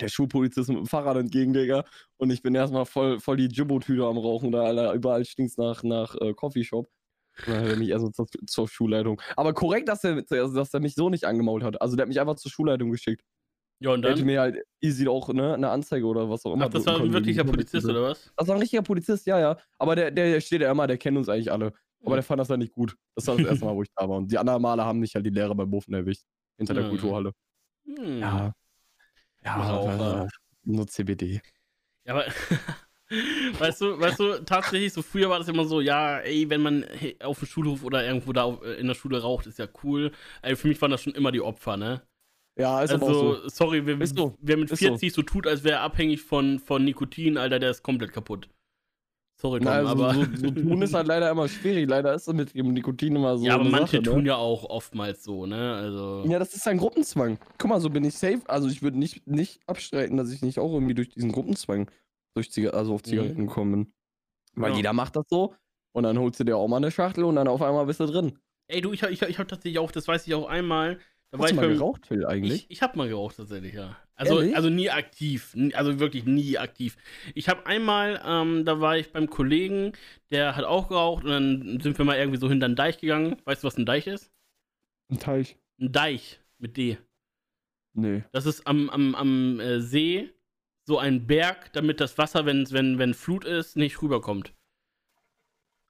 [0.00, 1.84] der Schulpolizist mit dem Fahrrad entgegen, Digga.
[2.16, 5.82] Und ich bin erstmal voll, voll die Jumbo-Tüte am Rauchen, da Alter, überall stinkt's nach,
[5.82, 6.88] nach äh, Coffeeshop.
[7.46, 9.20] Und dann hat er mich erst so zur, zur Schulleitung.
[9.36, 11.80] Aber korrekt, dass er, dass er mich so nicht angemault hat.
[11.80, 13.22] Also der hat mich einfach zur Schulleitung geschickt.
[13.80, 14.26] Ja, und Der hätte dann?
[14.26, 16.66] mir halt easy auch ne, eine Anzeige oder was auch immer.
[16.66, 18.32] Ach, das war ein wirklicher Polizist, oder was?
[18.36, 19.58] Das war ein richtiger Polizist, ja, ja.
[19.78, 21.72] Aber der, der steht ja immer, der kennt uns eigentlich alle.
[22.04, 22.94] Aber der fand das dann nicht gut.
[23.16, 24.18] Das war das erste Mal, wo ich da war.
[24.18, 26.22] Und die anderen Male haben mich halt die Lehrer beim Buffen erwischt.
[26.56, 26.88] Hinter der Mhm.
[26.90, 27.32] Kulturhalle.
[27.86, 28.18] Hm.
[28.20, 28.52] Ja.
[29.44, 30.24] Ja, Raucher.
[30.24, 30.28] äh,
[30.64, 31.40] nur CBD.
[32.06, 32.26] Ja, aber
[33.58, 36.86] weißt du, weißt du, tatsächlich, so früher war das immer so, ja, ey, wenn man
[37.22, 40.12] auf dem Schulhof oder irgendwo da äh, in der Schule raucht, ist ja cool.
[40.42, 42.02] Ey, für mich waren das schon immer die Opfer, ne?
[42.56, 43.48] Ja, ist aber auch also, so.
[43.48, 44.36] sorry, wer, so.
[44.40, 44.86] wer mit Ist so.
[44.86, 45.22] 40 so.
[45.22, 48.48] tut, als wäre er abhängig von, von Nikotin, Alter, der ist komplett kaputt.
[49.44, 50.14] Sorry, Tom, Na, also, aber.
[50.14, 51.86] so, so tun ist halt leider immer schwierig.
[51.86, 53.44] Leider ist es mit dem Nikotin immer so.
[53.44, 54.28] ja, aber manche Sache, tun ne?
[54.28, 55.74] ja auch oftmals so, ne?
[55.74, 56.24] Also.
[56.26, 57.36] Ja, das ist ein Gruppenzwang.
[57.58, 58.40] Guck mal, so bin ich safe.
[58.46, 61.90] Also ich würde nicht, nicht abstreiten, dass ich nicht auch irgendwie durch diesen Gruppenzwang
[62.34, 63.92] durch Ziga also auf Zigaretten gekommen bin.
[64.54, 64.76] Weil Ja.
[64.78, 65.54] jeder macht das so.
[65.92, 68.06] Und dann holst du dir auch mal eine Schachtel und dann auf einmal bist du
[68.06, 68.38] drin.
[68.68, 70.98] Ey, du, ich, hab- ich, hab- ich habe tatsächlich auch, das weiß ich auch einmal.
[71.30, 72.64] Da Hast ich du mal beim, geraucht, Phil, eigentlich?
[72.64, 73.94] Ich, ich habe mal geraucht tatsächlich, ja.
[74.16, 74.56] Also, Ehrlich?
[74.56, 76.96] also nie aktiv, also wirklich nie aktiv.
[77.34, 79.92] Ich habe einmal, ähm, da war ich beim Kollegen,
[80.30, 83.36] der hat auch geraucht und dann sind wir mal irgendwie so hinter den Deich gegangen.
[83.44, 84.30] Weißt du, was ein Deich ist?
[85.10, 85.56] Ein Teich.
[85.80, 86.98] Ein Deich mit D.
[87.96, 88.24] Nee.
[88.32, 90.30] Das ist am, am, am äh, See
[90.86, 94.52] so ein Berg, damit das Wasser, wenn, wenn, wenn Flut ist, nicht rüberkommt.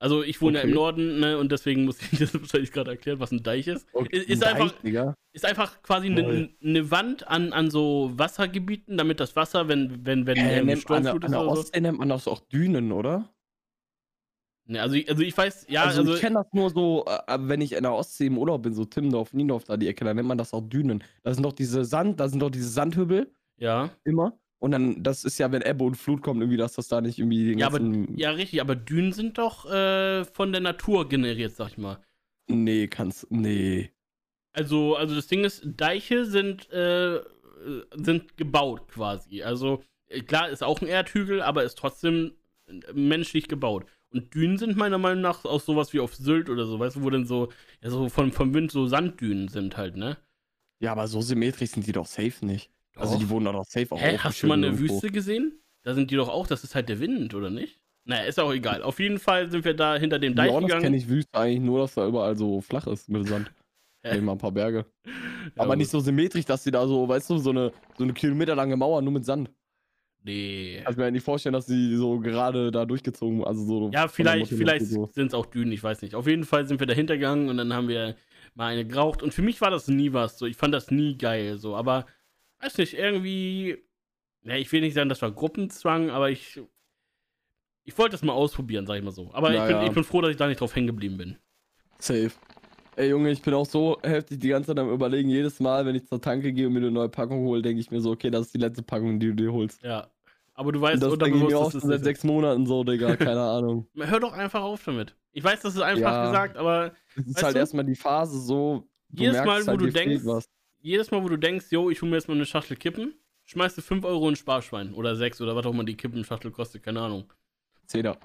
[0.04, 0.74] Also ich wohne ja im Okay.
[0.74, 3.86] Norden, ne, und deswegen muss ich das wahrscheinlich gerade erklären, was ein Deich ist.
[3.94, 5.14] Okay, Ist, ist ein einfach, Digga.
[5.32, 10.26] ist einfach quasi eine ne Wand an, an so Wassergebieten, damit das Wasser, wenn, wenn,
[10.26, 11.60] wenn Äh, irgendwie nennt, an, der, Sturmflut an der oder so.
[11.62, 13.30] Ostsee nennt man das auch Dünen, oder?
[14.66, 17.38] Ne, also, ich- also ich weiß, ja, also, also, ich kenne das nur so, äh,
[17.40, 20.12] wenn ich in der Ostsee im Urlaub bin, so Timmendorf, Niendorf, da die Ecke, da
[20.12, 21.02] nennt man das auch Dünen.
[21.22, 23.88] Da sind doch diese Sand, da sind doch diese Sandhübbel ja.
[24.04, 24.38] immer.
[24.64, 27.18] Und dann, das ist ja, wenn Ebbe und Flut kommt, irgendwie, dass das da nicht
[27.18, 28.16] irgendwie den Ja, aber, ganzen.
[28.16, 31.98] ja, richtig, aber Dünen sind doch äh, von der Natur generiert, sag ich mal.
[32.48, 33.30] Nee, kannst.
[33.30, 33.90] Nee.
[34.54, 37.20] Also, also das Ding ist, Deiche sind, äh,
[37.94, 39.42] sind gebaut quasi.
[39.42, 42.32] Also, äh, klar, ist auch ein Erdhügel, aber ist trotzdem
[42.66, 43.84] äh, menschlich gebaut.
[44.08, 47.02] Und Dünen sind meiner Meinung nach auch sowas wie auf Sylt oder so, weißt du,
[47.02, 47.50] wo dann so,
[47.82, 50.16] ja, so vom, vom Wind so Sanddünen sind halt, ne?
[50.80, 52.70] Ja, aber so symmetrisch sind die doch safe nicht.
[52.96, 53.20] Also, Doch.
[53.20, 54.94] die wurden doch safe auch Hä, hast du mal eine irgendwo.
[54.94, 55.60] Wüste gesehen?
[55.82, 57.80] Da sind die doch auch, das ist halt der Wind, oder nicht?
[58.06, 58.82] Naja, ist auch egal.
[58.82, 60.94] Auf jeden Fall sind wir da hinter dem Ja, Deich kenne gegangen.
[60.94, 63.50] ich Wüste eigentlich nur, dass da überall so flach ist mit Sand.
[64.02, 64.84] Vielleicht mal ein paar Berge.
[65.56, 65.78] aber gut.
[65.78, 69.00] nicht so symmetrisch, dass die da so, weißt du, so eine, so eine kilometerlange Mauer
[69.00, 69.50] nur mit Sand.
[70.22, 70.80] Nee.
[70.84, 73.90] Kannst mir ja nicht vorstellen, dass die so gerade da durchgezogen, also so.
[73.92, 75.06] Ja, vielleicht, vielleicht so.
[75.12, 76.14] sind es auch Dünen, ich weiß nicht.
[76.14, 78.16] Auf jeden Fall sind wir dahinter gegangen und dann haben wir
[78.54, 79.22] mal eine geraucht.
[79.22, 80.38] Und für mich war das nie was.
[80.38, 81.58] So, ich fand das nie geil.
[81.58, 82.06] So, aber
[82.60, 83.78] weiß nicht, irgendwie.
[84.42, 86.60] Ja, ich will nicht sagen, das war Gruppenzwang, aber ich.
[87.86, 89.30] Ich wollte das mal ausprobieren, sag ich mal so.
[89.34, 91.36] Aber ich, Ja, bin, ich bin froh, dass ich da nicht drauf hängen geblieben bin.
[91.98, 92.30] Safe.
[92.96, 95.94] Ey Junge, ich bin auch so heftig die ganze Zeit am überlegen, jedes Mal, wenn
[95.96, 98.30] ich zur Tanke gehe und mir eine neue Packung hole, denke ich mir so, okay,
[98.30, 99.82] das ist die letzte Packung, die du dir holst.
[99.82, 100.08] Ja.
[100.54, 102.64] Aber du Und weißt das denke ich mir auch unterbewusst, schon dass seit sechs Monaten
[102.66, 103.88] so, Digga, keine Ahnung.
[103.96, 105.14] Hör doch einfach auf damit.
[105.32, 106.26] Ich weiß, das ist einfach Ja.
[106.26, 107.58] gesagt, aber Es ist halt du?
[107.58, 110.48] erstmal die Phase so, du Jedes merkst Mal, wo halt, du denkst- was.
[110.84, 113.78] Jedes Mal, wo du denkst, yo, ich hole mir jetzt mal eine Schachtel Kippen, schmeißt
[113.78, 117.00] du 5 Euro in Sparschwein oder 6 oder was auch immer die Kippenschachtel kostet, keine
[117.00, 117.32] Ahnung.
[117.86, 118.16] Zehner.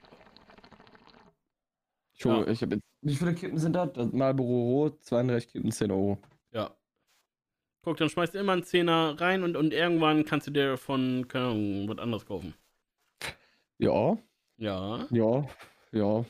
[2.13, 2.47] Ich, hole, Ja.
[2.51, 3.93] ich habe jetzt, wie viele Kippen sind das?
[3.93, 6.17] das Marlboro Rot, 32 Kippen, 10 Euro.
[6.51, 6.75] Ja.
[7.81, 11.27] Guck, dann schmeißt du immer einen Zehner rein und, und irgendwann kannst du dir von,
[11.29, 12.53] keine Ahnung, was anderes kaufen.
[13.77, 14.17] Ja,
[14.57, 15.07] Ja.
[15.11, 15.47] ja,
[15.93, 16.25] ja.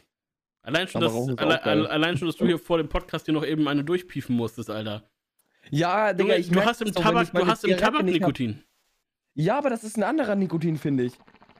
[0.61, 3.67] Allein schon, dass, alle, allein schon, dass du hier vor dem Podcast dir noch eben
[3.67, 5.08] eine durchpiefen musstest, Alter.
[5.69, 8.05] Ja, Digga, ich du hast im Tabak, du hast im Zigarette Tabak.
[8.05, 8.63] Nikotin.
[9.35, 11.13] Ja, aber das ist ein anderer Nikotin, finde ich.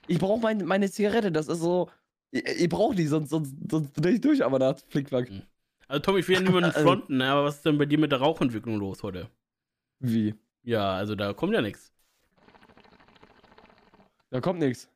[0.08, 1.90] Ich brauche mein, meine Zigarette, das ist so.
[2.32, 5.32] Ich, ich brauche die, sonst, sonst, sonst dreh ich durch, aber da Flickflack.
[5.88, 8.12] Also Tom, ich will ja niemanden fronten, ne, aber was ist denn bei dir mit
[8.12, 9.30] der Rauchentwicklung los heute?
[10.00, 10.36] Wie?
[10.64, 11.92] Ja, also da kommt ja nichts.
[14.30, 14.90] Da kommt nichts.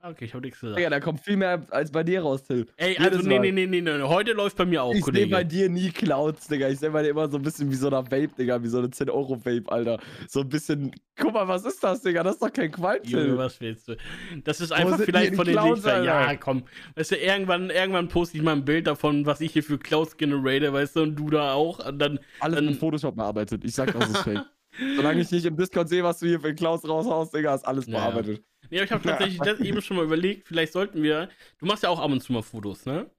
[0.00, 0.78] Okay, ich habe nichts gesagt.
[0.78, 2.66] Digga, da kommt viel mehr als bei dir raus, Till.
[2.76, 5.12] Ey, jedes also nee, nee, nee, nee, nee, heute läuft bei mir auch, ich sehe
[5.12, 5.30] Kollege.
[5.30, 6.68] bei dir nie Clouds, Digga.
[6.68, 8.62] Ich sehe bei dir immer so ein bisschen wie so eine Vape, Digga.
[8.62, 9.98] Wie so eine 10-Euro-Vape, Alter.
[10.28, 10.92] So ein bisschen.
[11.16, 12.22] Guck mal, was ist das, Digga?
[12.22, 13.38] Das ist doch kein Qualm, Junge, Till.
[13.38, 13.96] was willst du?
[14.44, 16.04] Das ist einfach vielleicht von den Lichtern.
[16.04, 16.62] Ja, komm.
[16.94, 20.16] Weißt du, irgendwann, irgendwann poste ich mal ein Bild davon, was ich hier für Clouds
[20.16, 21.84] generator, weißt du, und du da auch.
[21.84, 23.64] Und dann, Alles dann- mit Photoshop bearbeitet.
[23.64, 24.44] Ich sag, das ist fake.
[24.96, 27.86] Solange ich nicht im Discord sehe, was du hier für Klaus raushaust, Digga, ist alles
[27.86, 27.98] Ja, ja.
[28.10, 28.44] bearbeitet.
[28.70, 31.28] Nee, aber ich habe tatsächlich das eben schon mal überlegt, vielleicht sollten wir.
[31.58, 33.10] Du machst ja auch ab und zu mal Fotos, ne?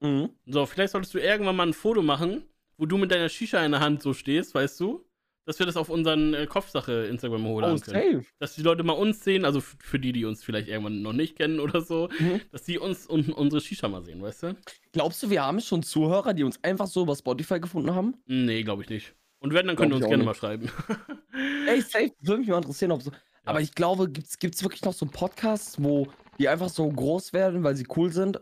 [0.00, 0.30] Mhm.
[0.46, 2.44] So, vielleicht solltest du irgendwann mal ein Foto machen,
[2.76, 5.06] wo du mit deiner Shisha in der Hand so stehst, weißt du?
[5.46, 8.14] Dass wir das auf unseren äh, Kopfsache Instagram Oh, hochladen können.
[8.20, 8.26] safe.
[8.38, 11.36] Dass die Leute mal uns sehen, also für die, die uns vielleicht irgendwann noch nicht
[11.36, 12.40] kennen oder so, Mhm.
[12.50, 14.56] dass die uns und unsere Shisha mal sehen, weißt du?
[14.92, 18.14] Glaubst du, wir haben schon Zuhörer, die uns einfach so über Spotify gefunden haben?
[18.26, 19.14] Nee, glaube ich nicht.
[19.38, 20.70] Und wenn, dann könnt ihr uns gerne auch mal schreiben.
[21.68, 23.10] Ey, safe, würde mich mal interessieren, ob so.
[23.44, 27.62] Aber ich glaube, gibt's, gibt's wirklich noch so Podcasts, wo die einfach so groß werden,
[27.62, 28.40] weil sie cool sind?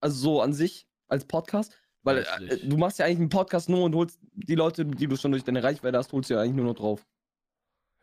[0.00, 1.76] Also so an sich als Podcast?
[2.02, 5.16] Weil äh, du machst ja eigentlich einen Podcast nur und holst die Leute, die du
[5.16, 7.04] schon durch deine Reichweite hast, holst du ja eigentlich nur noch drauf.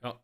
[0.01, 0.19] ja.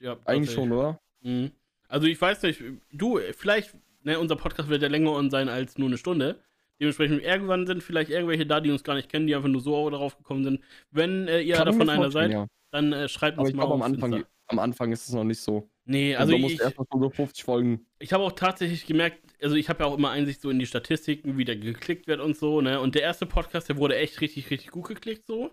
[0.00, 1.00] Ja, Eigentlich schon, oder?
[1.20, 1.52] Mhm.
[1.88, 5.78] Also ich weiß nicht, du, vielleicht, ne, unser Podcast wird ja länger on sein als
[5.78, 6.40] nur eine Stunde.
[6.80, 9.88] Dementsprechend irgendwann sind vielleicht irgendwelche da, die uns gar nicht kennen, die einfach nur so
[9.88, 10.60] darauf gekommen sind.
[10.90, 12.48] Wenn äh, ihr Kann davon einer seid, ja.
[12.70, 14.28] dann äh, schreibt Aber uns ich mal glaube, am auf Anfang, Insta.
[14.48, 15.68] Am Anfang ist es noch nicht so.
[15.84, 17.86] Nee, Also also man muss ich, erstmal schon so 50 Folgen.
[18.00, 20.66] ich habe auch tatsächlich gemerkt, also ich habe ja auch immer Einsicht so in die
[20.66, 22.80] Statistiken, wie der geklickt wird und so, ne?
[22.80, 25.50] Und der erste Podcast, der wurde echt richtig, richtig gut geklickt so.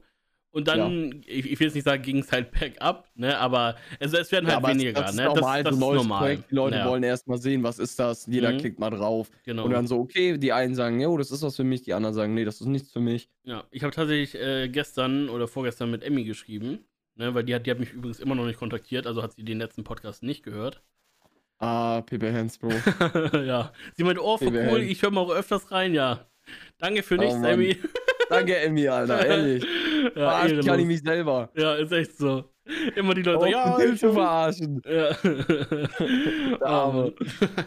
[0.56, 3.38] Und dann, ich, ich will jetzt nicht sagen, ging es halt bergab, ne?
[3.40, 5.26] Aber also es werden halt aber es- weniger, das ist ne?
[5.26, 6.20] normal, das, so das neues ist normal.
[6.24, 6.52] Projekt.
[6.52, 8.28] Die Leute Ja, wollen erstmal sehen, was ist das.
[8.28, 8.58] Jeder Mhm.
[8.60, 9.30] klickt mal drauf.
[9.46, 9.66] genau.
[9.66, 12.14] Und dann so, okay, die einen sagen, jo, das ist was für mich, die anderen
[12.14, 13.30] sagen, nee, das ist nichts für mich.
[13.46, 17.66] Ja, ich habe tatsächlich äh, gestern oder vorgestern mit Emmy geschrieben, ne, weil die hat,
[17.66, 20.44] die hat mich übrigens immer noch nicht kontaktiert, also hat sie den letzten Podcast nicht
[20.44, 20.82] gehört.
[21.60, 22.72] Ah, PB Hands, Bro.
[23.46, 26.26] ja, sie meinte, oh, voll cool, ich höre mal auch öfters rein, ja.
[26.80, 27.42] Danke für Oh, nichts.
[27.42, 27.78] Emmy.
[28.30, 29.64] Danke, Emmy, Alter, ehrlich.
[30.04, 31.50] ja, Verarschen kann ich mich selber.
[31.56, 32.50] ja, ist echt so.
[32.96, 34.82] Immer die Leute Auch ja, ich zu verarschen.
[34.86, 35.10] ja.
[36.62, 37.14] Arme.
[37.14, 37.66] Oh, Mann.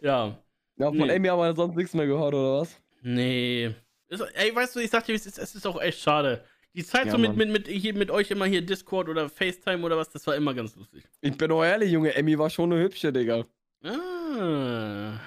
[0.00, 0.38] ja,
[0.76, 1.08] Ja, von Nee.
[1.10, 2.80] Emmy haben wir sonst nichts mehr gehört, oder was?
[3.02, 3.70] nee.
[4.08, 6.44] Ist, ey, weißt du, ich sag dir, es ist, es ist auch echt schade.
[6.74, 9.84] Die Zeit Ja, so mit, mit, mit, hier, mit euch immer hier Discord oder FaceTime
[9.84, 11.04] oder was, das war immer ganz lustig.
[11.20, 13.44] Ich bin doch ehrlich, Junge, Emmy war schon eine hübsche, Digga.
[13.84, 15.18] Ah.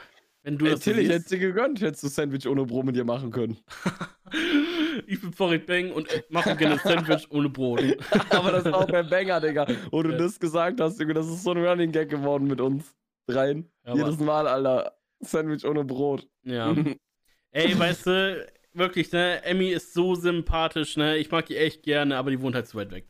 [0.43, 1.29] Wenn du Ey, das so Till, ich hätte siehst.
[1.29, 3.57] sie gegönnt, hättest du Sandwich ohne Brot mit dir machen können.
[5.07, 7.81] ich bin Farid Bang und mache gerne Sandwich ohne Brot.
[8.29, 9.67] Aber das war auch beim Banger, Digga.
[9.91, 10.17] Wo du Ja.
[10.17, 12.95] das gesagt hast, Junge, das ist so ein Running Gag geworden mit uns
[13.27, 13.71] dreien.
[13.85, 14.19] Ja, Jedes.
[14.19, 14.95] Mal, Alter.
[15.19, 16.27] Sandwich ohne Brot.
[16.43, 16.75] ja.
[17.51, 19.43] Ey, weißt du, wirklich, ne?
[19.43, 21.17] Emmy ist so sympathisch, ne?
[21.17, 23.07] Ich mag die echt gerne, aber die wohnt halt zu weit weg.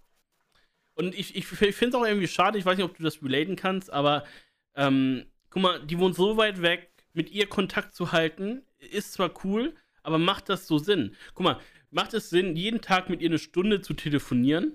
[0.96, 3.22] Und ich, ich, ich finde es auch irgendwie schade, ich weiß nicht, ob du das
[3.22, 4.24] relaten kannst, aber
[4.76, 9.32] ähm, guck mal, die wohnt so weit weg, mit ihr Kontakt zu halten, ist zwar
[9.44, 9.74] cool,
[10.04, 11.16] aber macht das so Sinn?
[11.34, 14.74] Guck mal, macht es Sinn, jeden Tag mit ihr eine Stunde zu telefonieren?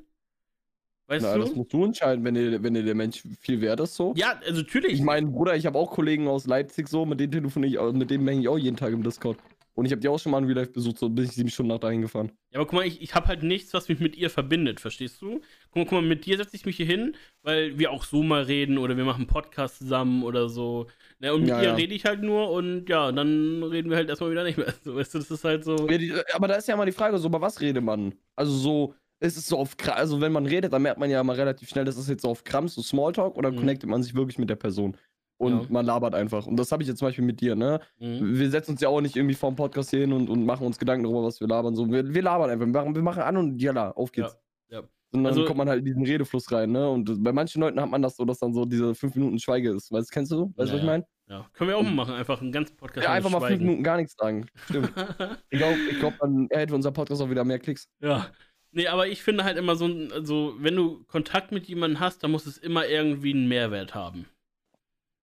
[1.06, 1.40] Weißt Na, du?
[1.40, 4.14] das musst du entscheiden, wenn dir, wenn dir der Mensch viel wert ist, so.
[4.16, 4.92] ja, also natürlich.
[4.92, 7.92] Ich meine, Bruder, ich habe auch Kollegen aus Leipzig so, mit denen telefoniere ich, auch-
[7.92, 9.38] mit denen hänge ich auch jeden Tag im Discord.
[9.80, 11.48] Und ich habe die auch schon mal in Real Life besucht, so bin ich sieben
[11.48, 12.32] Stunden nach dahin gefahren.
[12.50, 15.22] Ja, aber guck mal, ich, ich habe halt nichts, was mich mit ihr verbindet, verstehst
[15.22, 15.40] du?
[15.70, 18.22] Guck mal, guck mal mit dir setze ich mich hier hin, weil wir auch so
[18.22, 20.86] mal reden oder wir machen einen Podcast zusammen oder so.
[21.18, 21.74] Ne, und mit Ja, ihr ja.
[21.76, 24.66] rede ich halt nur und ja, dann reden wir halt erstmal wieder nicht mehr.
[24.84, 25.88] So, weißt du, das ist halt so.
[25.88, 28.14] Ja, die- Aber da ist ja mal die Frage, so, über was redet man?
[28.36, 31.36] Also so, ist es so auf also wenn man redet, dann merkt man ja mal
[31.36, 33.56] relativ schnell, das ist jetzt so auf Krams, so Smalltalk, oder Mhm.
[33.56, 34.96] connectet man sich wirklich mit der Person?
[35.40, 35.66] Und Ja.
[35.70, 36.46] man labert einfach.
[36.46, 37.80] Und das habe ich jetzt zum Beispiel mit dir, ne?
[37.98, 38.38] Mhm.
[38.38, 41.04] Wir setzen uns ja auch nicht irgendwie vorm Podcast hin und, und machen uns Gedanken
[41.04, 41.74] darüber, was wir labern.
[41.74, 42.66] So, wir, wir labern einfach.
[42.66, 44.36] Wir machen, wir machen an und jalla, auf geht's.
[44.68, 44.84] Ja, ja.
[45.12, 46.88] Und dann Also- kommt man halt in diesen Redefluss rein, ne?
[46.90, 49.70] Und bei manchen Leuten hat man das so, dass dann so diese fünf Minuten Schweige
[49.70, 49.90] ist.
[49.90, 50.52] Weißt kennst du?
[50.56, 51.06] Weißt du, Ja, was ich meine?
[51.30, 53.60] Ja, können wir auch mal machen, einfach einen ganzen Podcast Ja, einfach mal fünf.
[53.60, 54.46] Minuten gar nichts sagen.
[54.66, 54.92] Stimmt.
[55.50, 57.88] Ich glaube, ich glaub, dann hätte unser Podcast auch wieder mehr Klicks.
[58.02, 58.26] Ja.
[58.72, 62.30] Nee, aber ich finde halt immer so, also, wenn du Kontakt mit jemandem hast, dann
[62.30, 64.26] muss es immer irgendwie einen Mehrwert haben.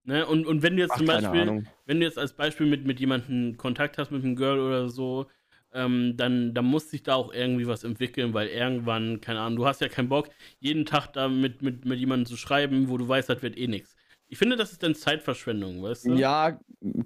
[0.07, 0.25] Ne?
[0.25, 2.99] Und, und wenn du jetzt Ach, zum Beispiel, wenn du jetzt als Beispiel mit, mit
[2.99, 5.27] jemandem Kontakt hast, mit einem Girl oder so,
[5.73, 9.67] ähm, dann, dann muss sich da auch irgendwie was entwickeln, weil irgendwann, keine Ahnung, du
[9.67, 13.07] hast ja keinen Bock, jeden Tag da mit, mit, mit jemandem zu schreiben, wo du
[13.07, 13.95] weißt, das wird eh nichts.
[14.29, 16.21] Ich finde, das ist dann Zeitverschwendung, weißt du?
[16.21, 16.57] Ja,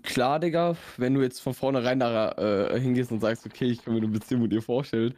[0.04, 0.76] klar, Digga.
[0.98, 2.32] Wenn du jetzt von vornherein da
[2.74, 5.18] äh, hingehst und sagst, okay, ich kann mir eine Beziehung mit dir vorstellen,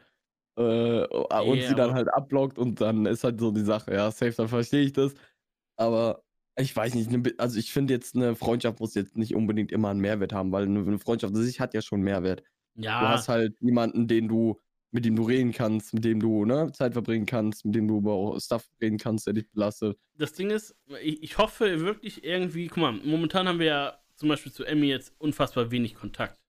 [0.58, 4.12] äh, und Ja, sie dann halt abblockt und dann ist halt so die Sache, ja,
[4.12, 5.16] safe, dann verstehe ich das.
[5.78, 6.24] Aber
[6.58, 9.90] ich weiß nicht, ne also ich finde jetzt, eine Freundschaft muss jetzt nicht unbedingt immer
[9.90, 12.44] einen Mehrwert haben, weil eine eine Freundschaft an sich hat ja schon Mehrwert.
[12.76, 14.60] Du Ja, hast halt jemanden, den du,
[14.92, 17.98] mit dem du reden kannst, mit dem du ne, Zeit verbringen kannst, mit dem du
[17.98, 19.98] über Stuff reden kannst, der dich belastet.
[20.18, 24.30] das Ding ist, ich, ich hoffe wirklich irgendwie, guck mal, momentan haben wir ja zum
[24.30, 26.40] Beispiel zu Emmy jetzt unfassbar wenig Kontakt.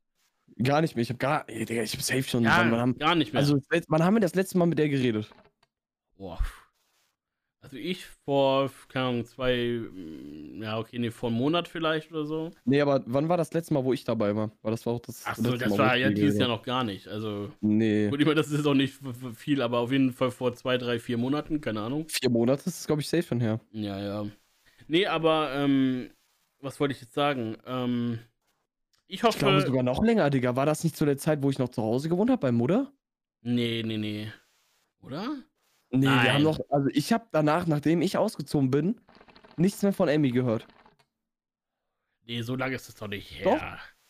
[0.62, 1.02] Gar nicht mehr.
[1.02, 2.44] Ich habe gar, ich hab safe schon.
[2.44, 3.40] Ja, wann, wann haben, gar nicht mehr.
[3.40, 5.30] also, wann haben wir das letzte Mal mit der geredet?
[6.16, 6.38] Boah.
[7.64, 9.80] Also ich vor, keine Ahnung, zwei,
[10.60, 12.50] ja, okay, nee, vor einem Monat vielleicht oder so.
[12.66, 14.50] Nee, aber wann war das letzte Mal, wo ich dabei war?
[14.60, 15.24] Weil das war auch das.
[15.24, 16.40] Achso, letzte das Mal, war ja dieses war.
[16.40, 17.08] Jahr noch gar nicht.
[17.08, 18.08] Also, Nee.
[18.10, 19.00] gut, ich meine, das ist auch nicht
[19.34, 22.06] viel, aber auf jeden Fall vor zwei, drei, vier Monaten, keine Ahnung.
[22.10, 23.58] Vier Monate ist glaube ich, safe schon her.
[23.72, 24.26] Ja, ja.
[24.86, 26.10] Nee, aber, ähm,
[26.60, 27.56] was wollte ich jetzt sagen?
[27.66, 28.18] Ähm,
[29.06, 29.66] ich Ich glaube hoffe.
[29.66, 30.54] sogar noch länger, Digga.
[30.54, 32.92] War das nicht zu der Zeit, wo ich noch zu Hause gewohnt habe bei Mutter?
[33.40, 34.32] nee, nee, nee.
[35.00, 35.36] Oder?
[35.94, 36.24] Nee, Nein.
[36.24, 36.58] wir haben noch.
[36.70, 39.00] Also ich habe danach, nachdem ich ausgezogen bin,
[39.56, 40.66] nichts mehr von Emmy gehört.
[42.26, 43.44] Nee, so lange ist es doch nicht her.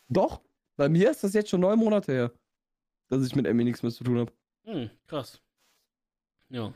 [0.07, 0.35] Doch.
[0.37, 0.41] Doch.
[0.77, 2.31] Bei mir ist das jetzt schon neun Monate her,
[3.09, 4.33] dass ich mit Emmy nichts mehr zu tun habe.
[4.65, 5.41] Hm, krass.
[6.49, 6.73] Ja.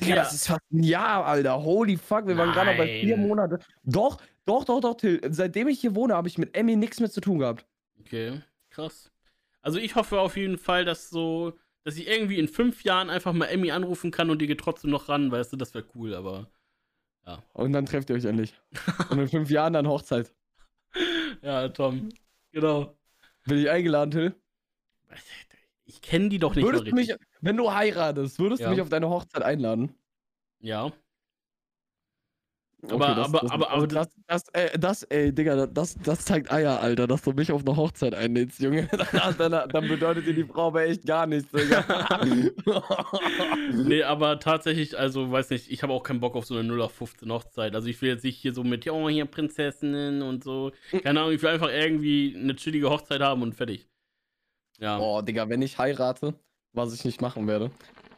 [0.00, 0.16] Digga, Ja.
[0.16, 1.62] das ist fast ein Jahr, Alter.
[1.62, 3.28] Holy fuck, wir waren gerade bei vier Nein.
[3.28, 3.58] Monate.
[3.84, 5.20] Doch, doch, doch, doch, Till.
[5.30, 7.66] Seitdem ich hier wohne, habe ich mit Emmy nichts mehr zu tun gehabt.
[8.00, 9.10] Okay, krass.
[9.62, 11.54] Also ich hoffe auf jeden Fall, dass so,
[11.84, 14.90] dass ich irgendwie in fünf Jahren einfach mal Emmy anrufen kann und die geht trotzdem
[14.90, 16.50] noch ran, weißt du, das wäre cool, aber
[17.52, 18.54] Und dann trefft ihr euch endlich.
[19.10, 20.34] Und in fünf Jahren dann Hochzeit.
[21.42, 22.08] ja, Tom,
[22.52, 22.96] genau.
[23.46, 24.34] Bin ich eingeladen, Till?
[25.84, 28.68] Ich kenne die doch nicht Würdest mich, wenn du heiratest, würdest Ja.
[28.68, 29.94] du mich auf deine Hochzeit einladen?
[30.60, 30.92] Ja.
[32.90, 36.80] Aber- aber- das, aber- aber das, das, äh, das, ey, Digga, das, das zeigt Eier,
[36.80, 38.88] Alter, dass du mich auf eine Hochzeit einlädst, Junge.
[39.12, 41.84] Dann, dann, dann bedeutet dir die Frau aber echt gar nichts, Digga.
[43.72, 46.82] Nee, aber tatsächlich, also weiß nicht, ich habe auch keinen Bock auf so eine 0
[46.82, 47.74] auf 15 Hochzeit.
[47.74, 50.72] Also ich will jetzt nicht hier so mit, oh, hier Prinzessinnen und so.
[51.02, 53.88] Keine Ahnung, ich will einfach irgendwie eine chillige Hochzeit haben und fertig.
[54.78, 54.98] Ja.
[54.98, 56.34] Boah, Digga, wenn ich heirate,
[56.72, 57.70] was ich nicht machen werde,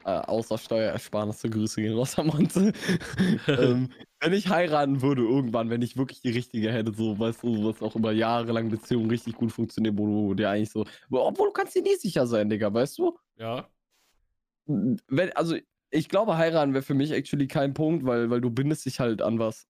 [0.05, 2.31] äh, außer Steuerersparnisse, Grüße gehen raus am
[3.49, 7.65] ähm, wenn ich heiraten würde irgendwann, wenn ich wirklich die richtige hätte, so, weißt du,
[7.65, 11.53] was auch über jahrelang Beziehungen richtig gut funktioniert, wo du dir eigentlich so, obwohl du
[11.53, 13.19] kannst dir nie sicher sein, Digga, weißt du?
[13.37, 13.69] Ja.
[14.67, 15.57] Wenn, also,
[15.91, 19.23] ich glaube, heiraten wäre für mich actually kein Punkt, weil, weil du bindest dich halt
[19.23, 19.69] an was.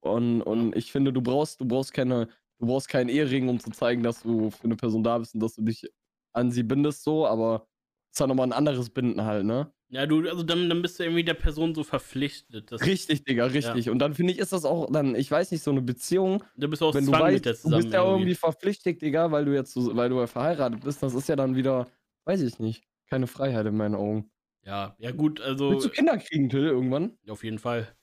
[0.00, 3.70] Und, und ich finde, du brauchst, du brauchst keine, du brauchst keinen Ehering, um zu
[3.70, 5.88] zeigen, dass du für eine Person da bist und dass du dich
[6.34, 7.66] an sie bindest, so, aber
[8.10, 9.72] es ist halt nochmal ein anderes Binden halt, ne?
[9.88, 12.72] Ja, du, also dann, dann bist du irgendwie der Person so verpflichtet.
[12.84, 13.88] Richtig, Digga, richtig.
[13.88, 16.66] Und dann finde ich, ist das auch dann, ich weiß nicht, so eine Beziehung, da
[16.66, 19.30] bist du aus wenn du Zwang weißt, mit der du bist ja irgendwie verpflichtet, Digga,
[19.30, 21.86] weil du jetzt, so, weil du ja verheiratet bist, das ist ja dann wieder,
[22.24, 24.28] weiß ich nicht, keine Freiheit in meinen Augen.
[24.64, 27.16] Ja, ja gut, also Willst du Kinder kriegen, Till, irgendwann?
[27.28, 27.94] auf jeden Fall.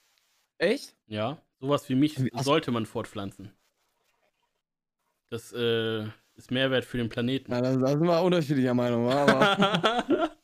[0.60, 0.96] Echt?
[1.08, 3.52] Ja, sowas wie mich hast- sollte man fortpflanzen.
[5.30, 6.04] Das äh,
[6.36, 7.52] ist Mehrwert für den Planeten.
[7.52, 10.30] Na, da, sind wir unterschiedlicher Meinung, wa?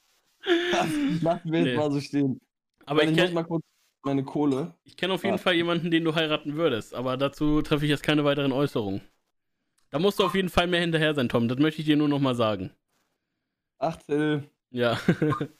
[0.73, 0.87] aber
[1.21, 1.75] lassen wir jetzt Nee.
[1.77, 2.39] mal so stehen.
[2.85, 3.63] aber ich ich kenne mal kurz
[4.03, 4.73] meine Kohle.
[4.83, 5.37] ich kenn auf jeden.
[5.37, 9.01] Fall jemanden, den du heiraten würdest, aber dazu treffe ich jetzt keine weiteren Äußerungen.
[9.89, 11.47] Da musst du auf jeden Fall mehr hinterher sein, Tom.
[11.47, 12.71] Das möchte ich dir nur noch mal sagen.
[13.79, 14.43] Ach, Till.
[14.71, 14.99] Ja.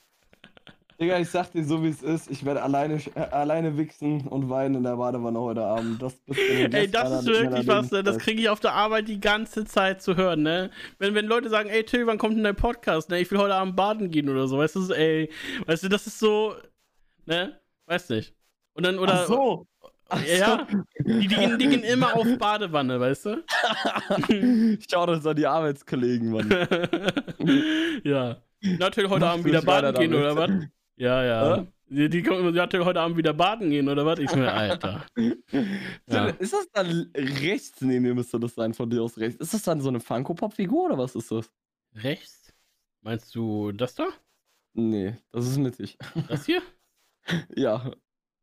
[1.00, 4.50] Digga, ich sag dir so wie es ist, ich werde alleine, äh, alleine wichsen und
[4.50, 6.02] weinen in der Badewanne heute Abend.
[6.02, 8.02] Das du Ey, das ist wirklich was, ne?
[8.02, 10.70] Das kriege ich auf der Arbeit die ganze Zeit zu hören, ne?
[10.98, 13.08] Wenn, wenn Leute sagen, ey Till, wann kommt denn dein Podcast?
[13.08, 15.30] Ne, ich will heute Abend baden gehen oder so, weißt du, so, ey,
[15.64, 16.54] weißt du, das ist so,
[17.24, 17.58] ne?
[17.86, 18.34] Weiß nicht.
[18.74, 19.66] Und dann, oder, Ach so.
[20.10, 20.66] Ach ja,
[20.98, 23.44] die, die, gehen, die gehen immer auf Badewanne, weißt du?
[24.90, 26.50] Schau das an die Arbeitskollegen, Mann.
[28.04, 28.36] ja.
[28.60, 30.32] Na, Till, heute Abend wieder baden gehen, damit.
[30.32, 30.79] oder was?
[31.00, 31.56] Ja, ja.
[31.56, 31.66] Hä?
[31.88, 34.18] Die, die ja, Till, heute Abend wieder baden gehen, oder was?
[34.18, 35.06] Ich so, Alter.
[36.06, 36.26] Ja.
[36.26, 37.80] Ist das dann rechts?
[37.80, 39.40] Nee, nee, müsste das sein, von dir aus rechts.
[39.40, 41.50] Ist das dann so eine Funko-Pop-Figur oder was ist das?
[41.94, 42.52] Rechts?
[43.00, 44.08] Meinst du das da?
[44.74, 45.96] Nee, das ist mittig.
[46.28, 46.60] Das hier?
[47.56, 47.90] ja.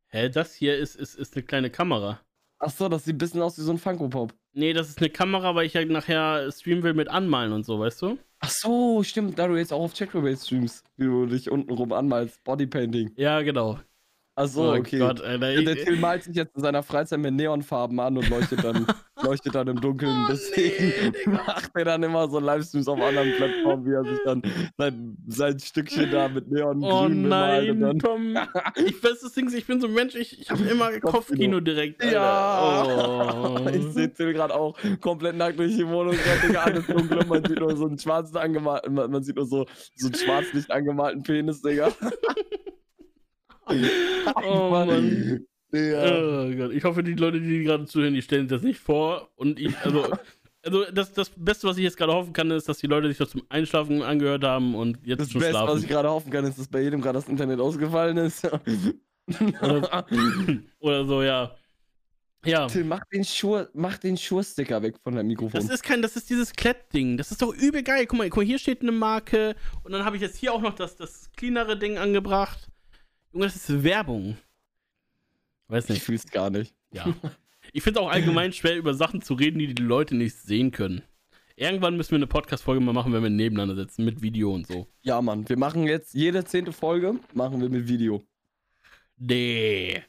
[0.08, 2.20] Hä, das hier ist, ist, ist eine kleine Kamera.
[2.58, 4.34] Ach so, das sieht ein bisschen aus wie so ein Funko-Pop.
[4.52, 7.78] Nee, das ist eine Kamera, weil ich ja nachher streamen will mit Anmalen und so,
[7.78, 8.18] weißt du?
[8.40, 11.92] Ach so, stimmt, da du jetzt auch auf Checkrebate streamst, wie du dich unten rum
[11.92, 13.12] anmalst, Bodypainting.
[13.16, 13.80] Ja, genau.
[14.40, 15.00] Ach so, oh okay.
[15.00, 15.60] Gott, Alter.
[15.62, 18.86] Der Ich, Till malt sich jetzt in seiner Freizeit mit Neonfarben an und leuchtet dann,
[19.22, 20.14] leuchtet dann im Dunkeln.
[20.26, 24.20] Oh, Deswegen nee, macht er dann immer so Livestreams auf anderen Plattformen, wie er sich
[24.24, 24.42] dann
[24.76, 27.98] sein, sein Stückchen da mit Neon oh bemalt nein, dann.
[27.98, 28.38] Tom.
[28.76, 31.58] Ich weiß das Ding, ich bin so ein Mensch, ich, ich habe immer Kopfkino.
[31.58, 32.00] Direkt.
[32.00, 32.14] Alter.
[32.14, 32.84] Ja,
[33.34, 33.68] Oh.
[33.72, 36.14] ich sehe Till gerade auch komplett nackt durch die Wohnung,
[36.46, 39.46] Digga, alles dunkel und man sieht nur so einen schwarzen angemalten, man, man sieht nur
[39.46, 41.90] so, so einen schwarz nicht angemalten Penis, Digga.
[44.44, 45.46] Oh Mann.
[45.72, 46.46] Digga.
[46.46, 49.30] Oh Gott, ich hoffe, die Leute, die gerade zuhören, die stellen sich das nicht vor.
[49.36, 50.06] Und ich, also,
[50.62, 53.18] also das, das Beste, was ich jetzt gerade hoffen kann, ist, dass die Leute sich
[53.18, 55.82] das zum Einschlafen angehört haben und jetzt Das schon Beste, was schlafen.
[55.82, 58.48] ich gerade hoffen kann, ist, dass bei jedem gerade das Internet ausgefallen ist.
[59.60, 60.06] Oder,
[60.80, 61.54] oder so, ja.
[62.44, 62.66] Ja.
[62.66, 65.60] Till, mach den, Schur, mach den Schursticker weg von deinem Mikrofon.
[65.60, 67.16] Das ist kein, das ist dieses Klettding.
[67.16, 68.06] Das ist doch übel geil.
[68.06, 70.60] Guck mal, guck mal, hier steht eine Marke und dann habe ich jetzt hier auch
[70.62, 72.68] noch das, das cleanere Ding angebracht.
[73.32, 74.36] Junge, das ist Werbung.
[75.68, 76.02] Weiß ich nicht.
[76.02, 76.74] fühl's gar nicht.
[76.92, 77.14] Ja.
[77.72, 80.70] Ich finde es auch allgemein schwer, über Sachen zu reden, die die Leute nicht sehen
[80.70, 81.02] können.
[81.56, 84.86] Irgendwann müssen wir eine Podcast-Folge mal machen, wenn wir nebeneinander sitzen, mit Video und so.
[85.02, 88.26] Ja, Mann, wir machen jetzt jede zehnte Folge, machen wir mit Video.
[89.16, 90.02] Nee.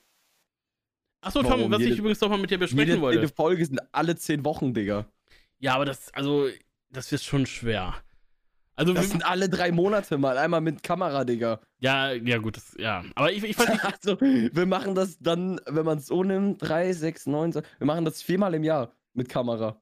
[1.21, 1.71] Achso, Tom, Warum?
[1.71, 3.19] was Jede- ich übrigens noch mal mit dir besprechen Jede wollte.
[3.19, 5.11] zehnte Folge sind alle zehn Wochen, Digga.
[5.57, 6.47] Ja, aber das, also,
[6.91, 7.95] das wird schon schwer.
[8.79, 11.59] Also, Das wir- sind alle drei Monate mal, einmal mit Kamera, Digga.
[11.79, 13.03] ja, ja, gut, das, ja.
[13.15, 16.61] Aber ich, ich weiß nicht, Also, wir machen das dann, wenn man es so nimmt,
[16.61, 19.81] drei, sechs, neun, so, wir machen das viermal im Jahr mit Kamera.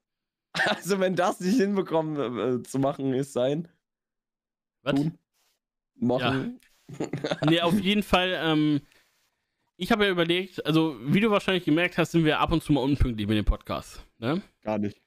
[0.65, 3.67] Also, wenn das nicht hinbekommen äh, zu machen ist, sein,
[4.81, 4.95] was?
[4.95, 5.17] tun,
[5.99, 6.59] machen.
[7.45, 8.81] Nee, auf jeden Fall, ähm,
[9.75, 12.73] ich habe ja überlegt, also, wie du wahrscheinlich gemerkt hast, sind wir ab und zu
[12.73, 14.41] mal unpünktlich mit dem Podcast, ne?
[14.63, 14.99] Gar nicht.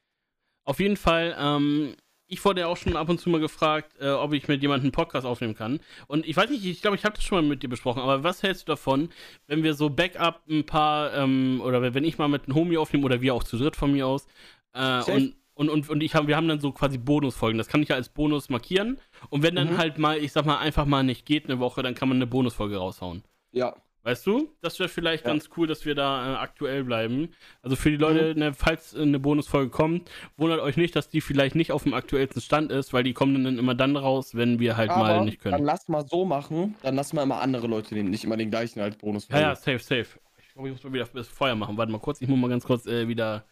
[0.65, 1.97] Auf jeden Fall, ähm,
[2.31, 4.87] ich wurde ja auch schon ab und zu mal gefragt, äh, ob ich mit jemandem
[4.87, 5.81] einen Podcast aufnehmen kann.
[6.07, 8.23] Und ich weiß nicht, ich glaube, ich habe das schon mal mit dir besprochen, aber
[8.25, 9.11] was hältst du davon,
[9.47, 13.05] wenn wir so Backup ein paar, ähm, oder wenn ich mal mit einem Homie aufnehme
[13.05, 14.27] oder wir auch zu dritt von mir aus,
[14.75, 17.59] äh, und, und, und, und ich hab, wir haben dann so quasi Bonusfolgen.
[17.59, 18.99] Das kann ich ja als Bonus markieren.
[19.29, 19.79] Und wenn dann Mhm.
[19.79, 22.27] halt mal, ich sag mal, einfach mal nicht geht eine Woche, dann kann man eine
[22.27, 23.23] Bonusfolge raushauen.
[23.53, 23.75] Ja.
[24.03, 24.57] Weißt du?
[24.63, 25.31] Das wäre vielleicht Ja.
[25.33, 27.35] ganz cool, dass wir da äh, aktuell bleiben.
[27.61, 31.21] Also für die Leute, ne, falls äh, eine Bonusfolge kommt, wundert euch nicht, dass die
[31.21, 34.59] vielleicht nicht auf dem aktuellsten Stand ist, weil die kommen dann immer dann raus, wenn
[34.59, 35.65] wir halt mal Aber nicht dann können.
[35.65, 38.81] lass mal so machen, dann lass mal immer andere Leute nehmen, nicht immer den gleichen
[38.81, 39.29] als Bonus.
[39.29, 40.19] Ja, ja, safe, safe.
[40.39, 41.77] Ich glaube, ich muss mal wieder das Feuer machen.
[41.77, 43.45] Warte mal kurz, ich muss mal ganz kurz äh, wieder,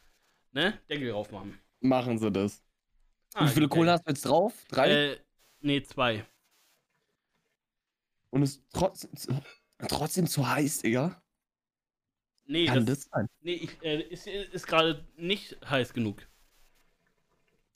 [0.52, 1.58] ne, Deckel drauf machen.
[1.80, 2.62] Machen sie das.
[3.34, 3.76] Ah, Wie viele okay.
[3.76, 4.54] Kohlen hast du jetzt drauf?
[4.70, 4.90] Drei?
[4.90, 5.16] Äh,
[5.60, 6.24] nee, zwei.
[8.30, 8.62] Und es
[9.12, 9.28] ist
[9.78, 11.20] trotzdem, trotzdem zu heiß, Digga.
[12.46, 13.28] Nee, Kann das, das sein?
[13.40, 16.26] nee ich, äh, ist, ist gerade nicht heiß genug.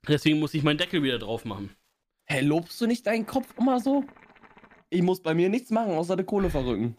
[0.08, 1.76] Deswegen muss ich meinen Deckel wieder drauf machen.
[2.26, 4.04] Hä, lobst du nicht deinen Kopf immer so?
[4.90, 6.96] Ich muss bei mir nichts machen, außer die Kohle verrücken.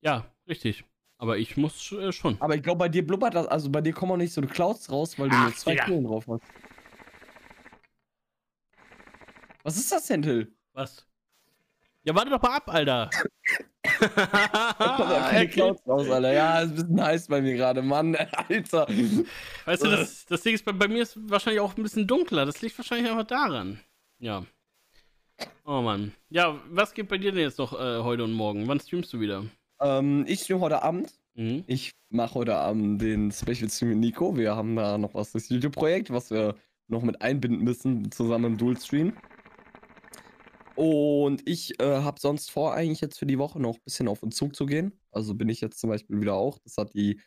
[0.00, 0.84] Ja, richtig.
[1.18, 2.40] Aber ich muss äh, schon.
[2.40, 4.48] Aber ich glaube, bei dir blubbert das, also bei dir kommen auch nicht so die
[4.48, 5.76] Clouds raus, weil du Ach, nur zwei.
[5.76, 6.42] Kohlen drauf hast.
[9.62, 10.54] Was ist das denn, Till?
[10.74, 11.05] Was?
[12.06, 13.10] Ja, warte doch mal ab, Alter.
[14.78, 15.48] Okay.
[15.48, 16.32] Clouds raus, Alter.
[16.32, 18.14] Ja, ist ein bisschen heiß bei mir gerade, Mann,
[18.48, 18.86] Alter.
[19.64, 22.46] Weißt du, das, das Ding ist, bei, bei mir ist wahrscheinlich auch ein bisschen dunkler.
[22.46, 23.80] Das liegt wahrscheinlich einfach daran.
[24.20, 24.44] Ja.
[25.64, 26.12] Oh Mann.
[26.30, 28.68] Ja, was geht bei dir denn jetzt noch äh, heute und morgen?
[28.68, 29.44] Wann streamst du wieder?
[29.80, 31.12] Ähm, ich stream heute Abend.
[31.34, 31.64] Mhm.
[31.66, 34.36] Ich mache heute Abend den Special Stream mit Nico.
[34.36, 36.54] Wir haben da noch was das YouTube-Projekt, was wir
[36.88, 39.12] noch mit einbinden müssen, zusammen im Dual-Stream.
[40.76, 44.20] Und ich äh, habe sonst vor, eigentlich jetzt für die Woche noch ein bisschen auf
[44.20, 44.92] den Zug zu gehen.
[45.10, 46.58] Also bin ich jetzt zum Beispiel wieder auch.
[46.58, 47.20] Das hat die,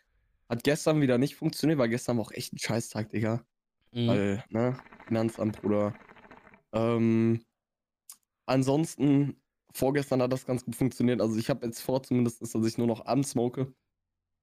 [0.48, 3.44] hat gestern wieder nicht funktioniert, weil gestern war auch echt ein Scheißtag, Digga.
[3.92, 4.08] Mhm.
[4.08, 4.78] Weil, ne,
[5.08, 5.96] Finanzamt, Bruder.
[6.74, 7.44] Ähm,
[8.46, 9.42] ansonsten,
[9.74, 11.20] vorgestern hat das ganz gut funktioniert.
[11.20, 13.74] Also ich habe jetzt vor zumindest, dass ich nur noch abends smoke.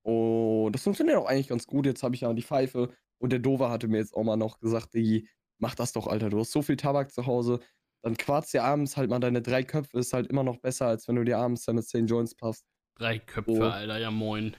[0.02, 1.86] Und das funktioniert auch eigentlich ganz gut.
[1.86, 2.92] Jetzt habe ich ja die Pfeife.
[3.18, 5.28] Und der Dover hatte mir jetzt auch mal noch gesagt, Digi,
[5.58, 6.30] mach das doch, Alter.
[6.30, 7.60] Du hast so viel Tabak zu Hause.
[8.02, 9.98] Dann quarzt dir abends halt mal deine drei Köpfe.
[9.98, 12.64] Ist halt immer noch besser, als wenn du dir abends deine zehn Joints passt.
[12.96, 13.62] Drei Köpfe, Oh.
[13.62, 14.56] Alter, ja moin.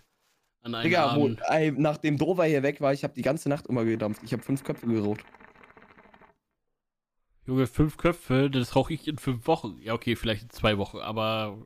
[0.64, 3.68] An einem Digga, wo, ey, nachdem Dover hier weg war, ich habe die ganze Nacht
[3.68, 4.22] immer gedampft.
[4.24, 5.24] Ich habe fünf Köpfe geraucht.
[7.46, 9.78] Junge, fünf Köpfe, das rauche ich in fünf Wochen.
[9.82, 11.66] Ja, okay, vielleicht in zwei Wochen, aber.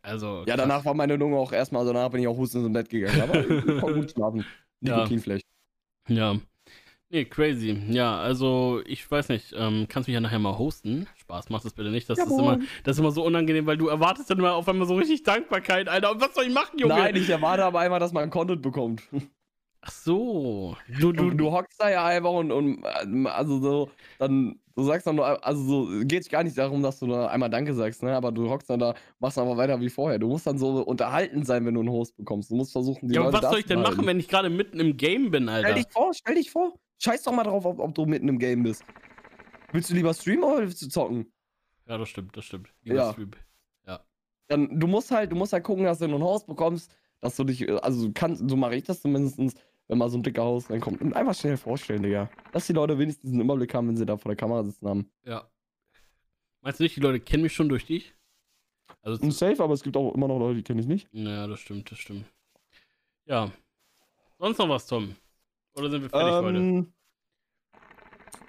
[0.00, 0.38] Also.
[0.40, 0.56] Ja, krass.
[0.56, 3.20] danach war meine Lunge auch erstmal, danach bin ich auch hustend ins Bett gegangen.
[3.20, 4.46] Aber ich konnte gut schlafen.
[4.80, 4.96] Ja.
[4.96, 5.42] Nikotinfleisch.
[6.08, 6.36] Ja.
[7.14, 7.80] Nee, crazy.
[7.90, 11.06] Ja, also ich weiß nicht, ähm, kannst mich ja nachher mal hosten.
[11.14, 12.10] Spaß, mach das bitte nicht.
[12.10, 14.88] Das, ist immer, das ist immer so unangenehm, weil du erwartest dann immer auf einmal
[14.88, 16.10] so richtig Dankbarkeit, Alter.
[16.10, 16.94] Und was soll ich machen, Junge?
[16.94, 19.04] Nein, ich erwarte aber einmal, dass man Content bekommt.
[19.80, 20.76] Ach so.
[20.98, 25.06] Du, Du, du, hockst da ja einfach und, und ähm, also so, dann, du sagst
[25.06, 28.16] dann nur, also so, geht gar nicht darum, dass du nur einmal Danke sagst, ne?
[28.16, 30.18] Aber du hockst dann da, machst aber weiter wie vorher.
[30.18, 32.50] Du musst dann so unterhalten sein, wenn du einen Host bekommst.
[32.50, 34.50] Du musst versuchen, die ja, Leute was da soll ich denn machen, wenn ich gerade
[34.50, 35.74] mitten im Game bin, Stell Alter?
[35.74, 36.72] dich vor, stell dich vor.
[36.98, 38.84] Scheiß doch mal drauf, ob, ob du mitten im Game bist.
[39.72, 41.32] Willst du lieber streamen oder willst du zocken?
[41.86, 42.72] Ja, das stimmt, das stimmt.
[42.82, 43.12] Ja.
[43.12, 43.32] Stream.
[44.48, 47.44] dann du musst halt, du musst halt gucken, dass du ein Haus bekommst, dass du
[47.44, 49.38] dich, also kannst, so mache ich das zumindest,
[49.88, 51.00] wenn mal so ein dicker Haus reinkommt.
[51.00, 52.30] Und einfach schnell vorstellen, Digga.
[52.52, 55.10] Dass die Leute wenigstens einen Überblick haben, wenn sie da vor der Kamera sitzen haben.
[55.24, 55.48] Ja.
[56.60, 58.14] Meinst du nicht, die Leute kennen mich schon durch dich?
[59.02, 61.08] Also, Ein Safe, aber es gibt auch immer noch Leute, die kenne ich nicht.
[61.12, 62.24] ja, das stimmt, das stimmt.
[63.26, 63.50] Ja.
[64.38, 65.14] Sonst noch was, Tom?
[65.74, 66.58] Oder sind wir fertig heute?
[66.58, 66.92] Ähm,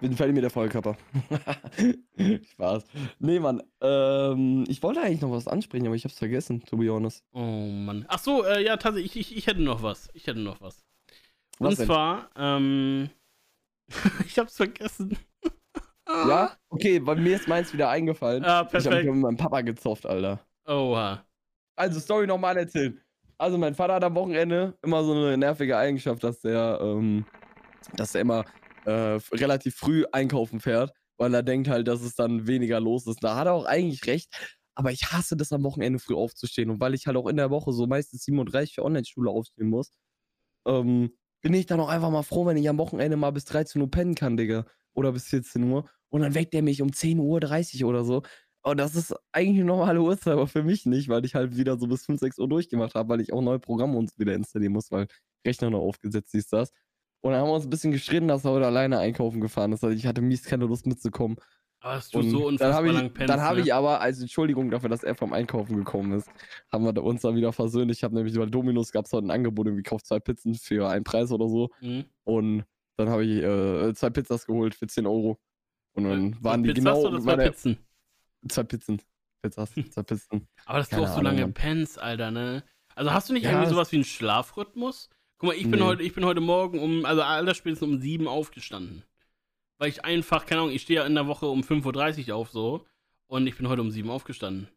[0.01, 0.95] bin fertig mit der Vollkörper.
[2.51, 2.83] Spaß.
[3.19, 3.63] Nee, Mann.
[3.81, 7.23] Ähm, ich wollte eigentlich noch was ansprechen, aber ich hab's vergessen, to be honest.
[7.33, 8.05] Oh Mann.
[8.07, 10.09] Ach so, äh, ja, tatsächlich, ich, ich, ich hätte noch was.
[10.13, 10.85] Ich hätte noch was.
[11.59, 11.85] Was Und denn?
[11.87, 13.09] zwar, ähm,
[14.25, 15.17] ich hab's vergessen.
[16.07, 16.55] Ja?
[16.69, 18.43] Okay, bei mir ist meins wieder eingefallen.
[18.45, 19.05] Ah, Ich hab mich perfekt.
[19.11, 20.39] mit meinem Papa gezofft, Alter.
[20.67, 21.25] Oha.
[21.75, 23.01] Also, Story nochmal erzählen.
[23.37, 27.25] Also mein Vater hat am Wochenende immer so eine nervige Eigenschaft, dass der, ähm,
[27.95, 28.45] dass er immer
[28.85, 33.23] äh, relativ früh einkaufen fährt, weil er denkt halt, dass es dann weniger los ist.
[33.23, 34.29] Da hat er auch eigentlich recht.
[34.75, 36.69] Aber ich hasse das am Wochenende früh aufzustehen.
[36.69, 39.91] Und weil ich halt auch in der Woche so meistens 37 für Online-Schule aufstehen muss,
[40.67, 41.11] ähm,
[41.41, 43.89] bin ich dann auch einfach mal froh, wenn ich am Wochenende mal bis 13 Uhr
[43.89, 44.65] pennen kann, Digga.
[44.93, 45.89] Oder bis 14 Uhr.
[46.09, 48.23] Und dann weckt er mich um 10.30 Uhr oder so.
[48.65, 51.77] Und das ist eigentlich eine normale Uhrzeit, aber für mich nicht, weil ich halt wieder
[51.77, 54.73] so bis 5, 6 Uhr durchgemacht habe, weil ich auch neue Programme uns wieder installieren
[54.73, 55.05] muss, weil
[55.45, 56.71] Rechner noch aufgesetzt ist das.
[57.21, 59.83] Und dann haben wir uns ein bisschen gestritten, dass er heute alleine einkaufen gefahren ist.
[59.83, 61.37] Also ich hatte mies keine Lust mitzukommen.
[61.79, 63.61] Aber dass du so unfassbar dann habe ich, lang pennst, dann hab ne?
[63.61, 66.27] ich aber als Entschuldigung dafür, dass er vom Einkaufen gekommen ist,
[66.71, 67.91] haben wir uns dann wieder versöhnt.
[67.91, 70.89] Ich habe nämlich bei Dominus gab es heute ein Angebot, irgendwie kauft zwei Pizzen für
[70.89, 71.69] einen Preis oder so.
[71.81, 72.05] Mhm.
[72.23, 72.65] Und
[72.97, 75.37] dann habe ich äh, zwei Pizzas geholt für 10 Euro.
[75.93, 77.77] Und dann waren die Pizzas genau oder zwei meine- Pizzen?
[78.49, 79.01] Zwei Pizzen.
[79.41, 80.47] Pizzas, zwei Pizzen.
[80.65, 81.53] Aber dass du Keine auch so Ahnung, lange Mann.
[81.53, 82.63] pennst, Alter, ne?
[82.95, 85.09] Also hast du nicht Ja, irgendwie sowas wie einen Schlafrhythmus?
[85.37, 85.85] Guck mal, ich bin, Nee.
[85.85, 89.03] heute, ich bin heute Morgen um, also allerspätestens um sieben aufgestanden.
[89.79, 92.51] Weil ich einfach, keine Ahnung, ich stehe ja in der Woche um 5.30 Uhr auf
[92.51, 92.85] so.
[93.27, 94.69] Und ich bin heute um sieben aufgestanden.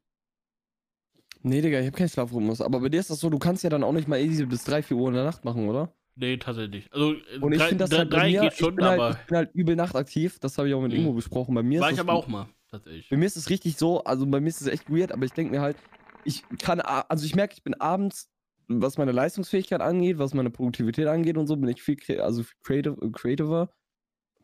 [1.42, 2.60] Nee, Digga, ich habe keinen Schlafrhythmus.
[2.60, 4.64] Aber bei dir ist das so, du kannst ja dann auch nicht mal easy bis
[4.64, 5.92] 3, 4 Uhr in der Nacht machen, oder?
[6.16, 6.92] Nee, tatsächlich.
[6.92, 8.84] Also, äh, Und ich finde das drei, halt bei drei mir, geht ich, schon, bin
[8.84, 10.38] halt, aber ich bin halt übel nachtaktiv.
[10.40, 10.98] Das habe ich auch mit Mhm.
[10.98, 11.54] Ingo besprochen.
[11.54, 13.08] Bei mir war ich aber auch mal, tatsächlich.
[13.08, 15.32] Bei mir ist es richtig so, also bei mir ist es echt weird, aber ich
[15.32, 15.76] denke mir halt,
[16.24, 18.30] ich kann, also ich merke, ich bin abends,
[18.68, 22.54] was meine Leistungsfähigkeit angeht, was meine Produktivität angeht und so, bin ich viel, also viel
[22.62, 23.70] creative, creativer,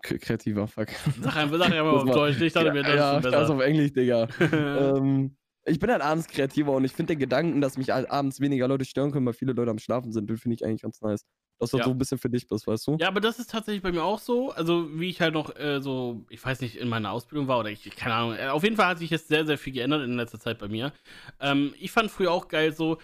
[0.02, 0.88] kreativer, fuck.
[1.20, 3.60] Sag einfach, sag einfach auf Deutsch, ich dachte mir, das ja, ist schon weiß auf
[3.60, 4.26] Englisch, Digga.
[4.26, 4.96] besser.
[4.96, 8.68] ähm, ich bin halt abends kreativer und ich finde den Gedanken, dass mich abends weniger
[8.68, 11.24] Leute stören können, weil viele Leute am Schlafen sind, den finde ich eigentlich ganz nice.
[11.58, 11.84] Dass du Ja.
[11.84, 12.96] so ein bisschen für dich bist, weißt du?
[13.00, 14.50] Ja, aber das ist tatsächlich bei mir auch so.
[14.50, 17.70] Also, wie ich halt noch äh, so, ich weiß nicht, in meiner Ausbildung war oder
[17.70, 18.36] ich, keine Ahnung.
[18.36, 20.66] Äh, Auf jeden Fall hat sich jetzt sehr, sehr viel geändert in letzter Zeit bei
[20.68, 20.92] mir.
[21.40, 22.98] Ähm, ich fand früher auch geil so,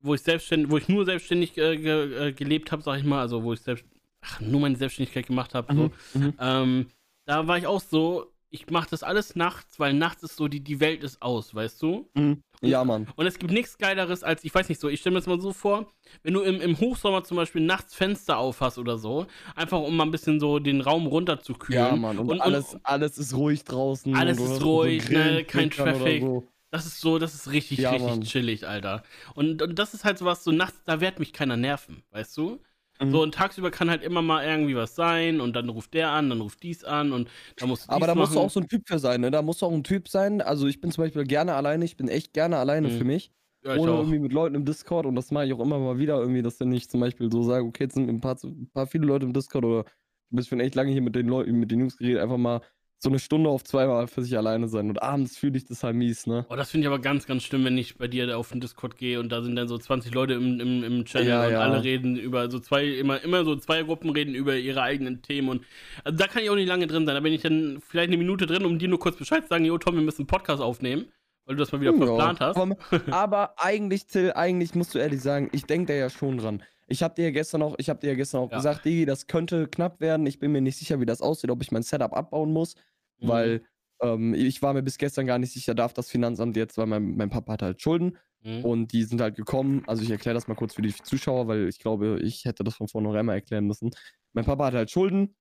[0.00, 3.20] wo ich selbstständig, wo ich nur selbstständig äh, ge, äh, gelebt habe, sag ich mal,
[3.20, 3.84] also wo ich selbst,
[4.20, 5.72] ach, nur meine Selbstständigkeit gemacht habe.
[5.74, 6.18] So.
[6.18, 6.34] Mhm.
[6.40, 6.86] Ähm,
[7.26, 10.60] da war ich auch so, ich mache das alles nachts, weil nachts ist so, die,
[10.60, 12.08] die Welt ist aus, weißt du?
[12.14, 12.42] Mhm.
[12.62, 13.08] Ja, Mann.
[13.16, 15.40] Und es gibt nichts Geileres als, ich weiß nicht so, ich stelle mir das mal
[15.40, 15.92] so vor,
[16.22, 19.26] wenn du im, im Hochsommer zum Beispiel nachts Fenster aufhast oder so,
[19.56, 21.84] einfach um mal ein bisschen so den Raum runterzukühlen.
[21.84, 22.16] Ja, Mann.
[22.18, 24.14] Und, Und- und- alles, alles ist ruhig draußen.
[24.14, 26.22] Alles ist hörst so ruhig, ne, kein Traffic.
[26.22, 26.44] So.
[26.70, 28.22] Das ist so, das ist richtig, Ja, richtig Mann.
[28.22, 29.02] chillig, Alter.
[29.34, 32.36] Und, und das ist halt so was, so nachts, da wird mich keiner nerven, weißt
[32.36, 32.60] du?
[33.00, 33.10] Mhm.
[33.10, 36.30] So, und tagsüber kann halt immer mal irgendwie was sein und dann ruft der an,
[36.30, 37.28] dann ruft dies an und
[37.58, 38.40] da musst du Aber da musst du machen.
[38.40, 39.30] auch so ein Typ für sein, ne?
[39.30, 40.40] Da musst du auch ein Typ sein.
[40.40, 42.90] Also ich bin zum Beispiel gerne alleine, ich bin echt gerne alleine Mhm.
[42.90, 43.32] für mich.
[43.62, 43.96] ja, Oder auch.
[43.96, 46.60] irgendwie mit Leuten im Discord und das mache ich auch immer mal wieder irgendwie, dass
[46.60, 49.26] wenn ich zum Beispiel so sage, okay, jetzt sind ein paar, ein paar viele Leute
[49.26, 49.82] im Discord oder
[50.30, 52.60] du bist schon echt lange hier mit den Leuten, mit den Jungs geredet, einfach mal
[53.04, 54.88] so eine Stunde auf zweimal für sich alleine sein.
[54.88, 56.44] Und abends fühle ich das halt mies, ne?
[56.48, 58.96] Oh, das finde ich aber ganz, ganz schlimm, wenn ich bei dir auf den Discord
[58.96, 61.60] gehe und da sind dann so 20 Leute im, im, im Channel Ja, und ja.
[61.60, 65.48] alle reden über so zwei, immer, immer so zwei Gruppen reden über ihre eigenen Themen
[65.50, 65.64] und
[66.02, 67.14] also da kann ich auch nicht lange drin sein.
[67.14, 69.64] Da bin ich dann vielleicht eine Minute drin, um dir nur kurz Bescheid zu sagen,
[69.64, 71.06] jo Tom, wir müssen einen Podcast aufnehmen,
[71.44, 72.56] weil du das mal wieder Ja, verplant hast.
[72.56, 72.76] Aber,
[73.10, 76.62] aber eigentlich, Till, eigentlich musst du ehrlich sagen, ich denke da ja schon dran.
[76.86, 78.58] Ich habe dir ja gestern auch, ich habe dir ja gestern auch Ja.
[78.58, 80.26] gesagt, Digi, das könnte knapp werden.
[80.26, 82.74] Ich bin mir nicht sicher, wie das aussieht, ob ich mein Setup abbauen muss,
[83.20, 83.28] Mhm.
[83.28, 83.62] weil
[84.02, 87.16] ähm, ich war mir bis gestern gar nicht sicher, darf das Finanzamt jetzt, weil mein,
[87.16, 88.62] mein Papa hat halt Schulden Mhm.
[88.64, 89.82] und die sind halt gekommen.
[89.86, 92.74] Also ich erkläre das mal kurz für die Zuschauer, weil ich glaube, ich hätte das
[92.76, 93.90] von vornherein mal erklären müssen.
[94.34, 95.34] Mein Papa hat halt Schulden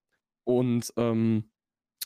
[0.45, 1.51] und ähm,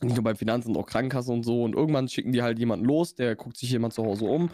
[0.02, 1.64] nicht nur beim Finanzamt, auch Krankenkasse und so.
[1.64, 4.50] Und irgendwann schicken die halt jemanden los, der guckt sich jemand zu Hause um.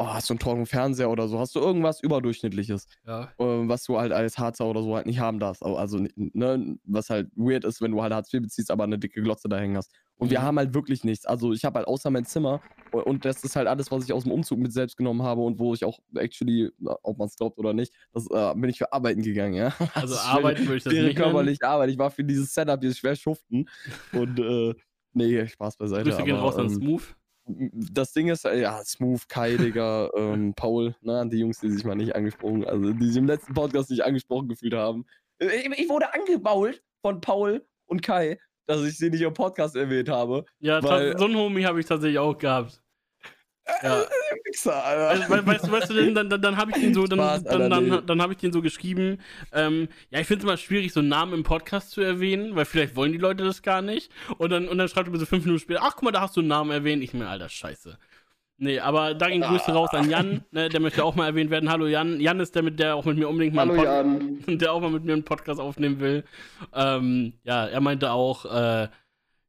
[0.00, 1.38] Oh, hast du einen teuren Fernseher oder so?
[1.40, 3.24] Hast du irgendwas Überdurchschnittliches, ja.
[3.38, 5.64] äh, was du halt als Harzer oder so halt nicht haben darfst?
[5.64, 9.20] Also, ne, was halt weird ist, wenn du halt Hartz IV beziehst, aber eine dicke
[9.22, 9.92] Glotze da hängen hast.
[10.16, 10.44] Und wir Mhm.
[10.44, 11.26] haben halt wirklich nichts.
[11.26, 12.60] Also, ich habe halt außer mein Zimmer
[12.92, 15.58] und das ist halt alles, was ich aus dem Umzug mit selbst genommen habe und
[15.58, 16.70] wo ich auch actually,
[17.02, 19.72] ob man es glaubt oder nicht, das äh, bin ich für arbeiten gegangen, ja.
[19.94, 21.14] Also arbeiten würde ich das nicht nennen.
[21.16, 21.90] körperliche Arbeit.
[21.90, 23.68] Ich war für dieses Setup hier schwer schuften.
[24.12, 24.74] Und äh,
[25.12, 26.04] nee, Spaß beiseite.
[26.08, 27.16] Grüße gehen raus an ähm, Smooth.
[27.48, 31.84] Das Ding ist, äh, ja, Smooth, Kai, Digga, ähm, Paul, ne, die Jungs, die sich
[31.84, 35.06] mal nicht angesprochen, also die sich im letzten Podcast nicht angesprochen gefühlt haben.
[35.38, 39.76] Äh, Ich, ich wurde angebault von Paul und Kai, dass ich sie nicht im Podcast
[39.76, 40.44] erwähnt habe.
[40.58, 42.82] Ja, weil- so einen Homie habe ich tatsächlich auch gehabt.
[43.82, 44.04] Ja.
[44.44, 45.08] Wichser, Alter.
[45.08, 47.18] Also, we- weißt, du- weißt du, denn, dann, dann, dann habe ich den so, dann,
[47.18, 49.18] Spaß, dann, dann, dann, habe ich den so geschrieben.
[49.52, 52.96] Ähm, ja, ich finde es immer schwierig, so Namen im Podcast zu erwähnen, weil vielleicht
[52.96, 54.10] wollen die Leute das gar nicht.
[54.38, 56.20] Und dann, und dann schreibt er mir so fünf Minuten später, ach guck mal, da
[56.22, 57.02] hast du einen Namen erwähnt.
[57.02, 57.98] Ich mir, Alter, scheiße.
[58.60, 61.70] Nee, aber da ging Grüße raus an Jan, ne, der möchte auch mal erwähnt werden.
[61.70, 62.18] Hallo Jan.
[62.20, 64.58] Jan ist der, mit der auch mit mir unbedingt mal einen Hallo Pod- Jan.
[64.58, 66.24] der auch mal mit mir einen Podcast aufnehmen will.
[66.74, 68.48] Ähm, ja, er meinte auch, äh,
[68.88, 68.88] ja,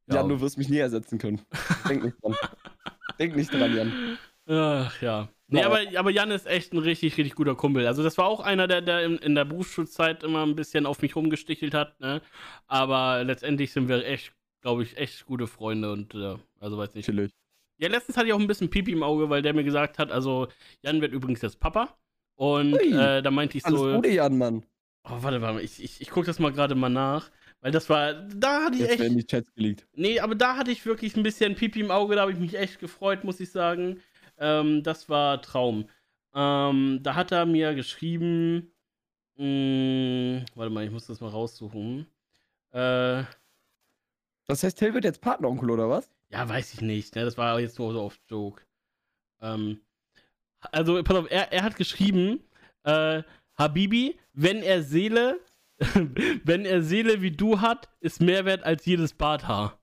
[0.06, 1.40] Jan, du wirst mich nie ersetzen können.
[1.88, 2.36] Denk nicht dran.
[3.20, 4.18] Denk nicht dran, Jan.
[4.48, 5.28] Ach ja.
[5.48, 7.86] Nee, aber, aber Jan ist echt ein richtig, richtig guter Kumpel.
[7.86, 11.02] Also das war auch einer, der, der in, in der Berufsschulzeit immer ein bisschen auf
[11.02, 12.22] mich rumgestichelt hat, ne?
[12.66, 17.04] Aber letztendlich sind wir echt, glaube ich, echt gute Freunde und äh, also weiß nicht.
[17.04, 17.30] Chillig.
[17.78, 20.10] Ja, letztens hatte ich auch ein bisschen Pipi im Auge, weil der mir gesagt hat,
[20.12, 20.48] also
[20.82, 21.96] Jan wird übrigens jetzt Papa.
[22.36, 23.92] Und äh, da meinte ich Alles so.
[23.92, 24.64] Gute, Jan, Mann.
[25.04, 27.30] Oh, warte, warte, ich, ich, ich gucke das mal gerade mal nach.
[27.60, 29.30] Weil das war, da hatte ich Jetzt werden echt.
[29.30, 29.86] die Chats geleakt.
[29.94, 32.54] Nee, aber da hatte ich wirklich ein bisschen Pipi im Auge, da habe ich mich
[32.56, 34.00] echt gefreut, muss ich sagen.
[34.38, 35.88] Ähm, das war Traum.
[36.34, 38.72] Ähm, da hat er mir geschrieben.
[39.36, 42.06] Mh, warte mal, ich muss das mal raussuchen.
[42.72, 43.24] Äh,
[44.46, 46.10] Das heißt, Till wird jetzt Partneronkel, oder was?
[46.30, 47.14] ja, weiß ich nicht.
[47.16, 47.24] Ne?
[47.24, 48.62] Das war jetzt nur so auf Joke.
[49.40, 49.80] Ähm,
[50.72, 52.40] also, pass auf, er, er hat geschrieben,
[52.84, 53.22] äh,
[53.56, 55.40] Habibi, wenn er Seele,
[56.44, 59.80] wenn er Seele wie du hat, ist mehr wert als jedes Barthaar.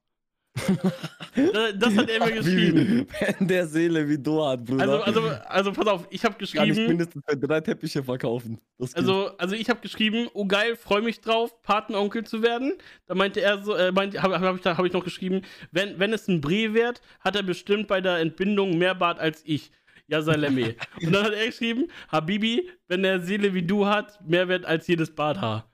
[1.36, 3.08] das, das hat er mir geschrieben.
[3.20, 4.82] Wenn der Seele wie du hat, Bruder.
[4.82, 8.60] Also, also, also, pass auf, ich habe Kann ich geschrieben, mindestens drei Teppiche verkaufen.
[8.94, 12.74] Also, also ich habe geschrieben, oh geil, freue mich drauf, Patenonkel zu werden.
[13.06, 15.42] Da meinte er so, äh, meinte, habe hab ich, hab ich noch geschrieben,
[15.72, 19.42] wenn, wenn es ein Bre wird, hat er bestimmt bei der Entbindung mehr Bart als
[19.46, 19.72] ich.
[20.08, 20.76] Ja, Saleme.
[21.04, 24.88] Und dann hat er geschrieben, Habibi, wenn er Seele wie du hat, mehr wert als
[24.88, 25.70] jedes Barthaar.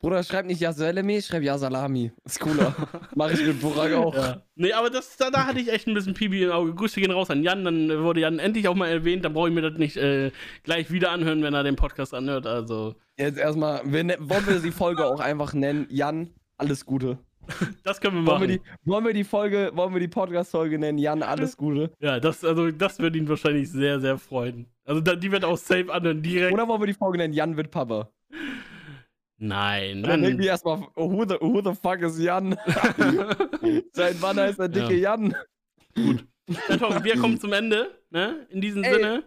[0.00, 2.12] Bruder, schreib nicht Ja Salami, schreib Ja Salami.
[2.24, 2.74] Ist cooler.
[3.14, 4.14] Mach ich mit Burak auch.
[4.14, 4.42] Ja.
[4.54, 6.74] Nee, aber das, da, da hatte ich echt ein bisschen Pipi im Auge.
[6.74, 9.54] Grüße gehen raus an Jan, dann wurde Jan endlich auch mal erwähnt, dann brauche ich
[9.54, 10.30] mir das nicht äh,
[10.62, 12.46] gleich wieder anhören, wenn er den Podcast anhört.
[12.46, 15.86] Also, Jetzt erstmal, wir ne- wollen wir die Folge auch einfach nennen?
[15.88, 17.18] Jan, alles Gute.
[17.82, 18.60] das können wir Wollen wir machen.
[18.84, 20.98] die, wollen wir die Folge, wollen wir die Podcast-Folge nennen?
[20.98, 21.90] Jan, alles Gute.
[22.00, 24.66] Ja, das, also, das wird ihn wahrscheinlich sehr, sehr freuen.
[24.84, 26.52] Also, die wird auch safe anhören, direkt.
[26.52, 27.32] Oder wollen wir die Folge nennen?
[27.32, 28.10] Jan wird Papa.
[29.44, 30.24] Nein, Dann nein.
[30.30, 32.56] irgendwie erstmal, who the, who the fuck is Jan?
[33.92, 35.34] Seit wann heißt der dicke Jan?
[35.96, 38.46] Ja, Tom, wir kommen zum Ende, ne?
[38.50, 39.24] In diesem Ey, Sinne.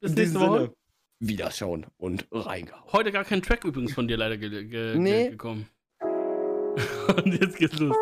[0.00, 0.58] Bis nächste Woche.
[0.60, 0.74] Sinne,
[1.20, 2.92] Wiederschauen und reingehauen.
[2.92, 5.22] Heute gar kein Track übrigens von dir leider ge ge Nee.
[5.24, 5.66] ge gekommen.
[7.16, 7.96] Und jetzt geht's los.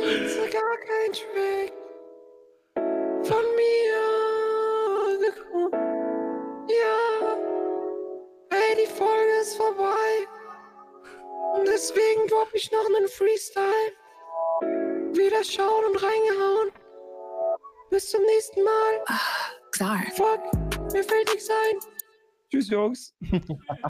[0.00, 1.72] Heute gar kein Track
[3.26, 5.72] von mir gekommen.
[6.70, 7.36] Ja,
[8.50, 9.99] ey, die Folge ist vorbei.
[11.60, 13.92] Und deswegen drop ich noch einen Freestyle.
[15.12, 16.70] Wieder schauen und reingehauen.
[17.90, 19.04] Bis zum nächsten Mal.
[19.72, 20.00] Xar.
[20.16, 20.40] Fuck,
[20.94, 21.78] mir fällt nichts ein.
[22.50, 23.14] Tschüss, Jungs.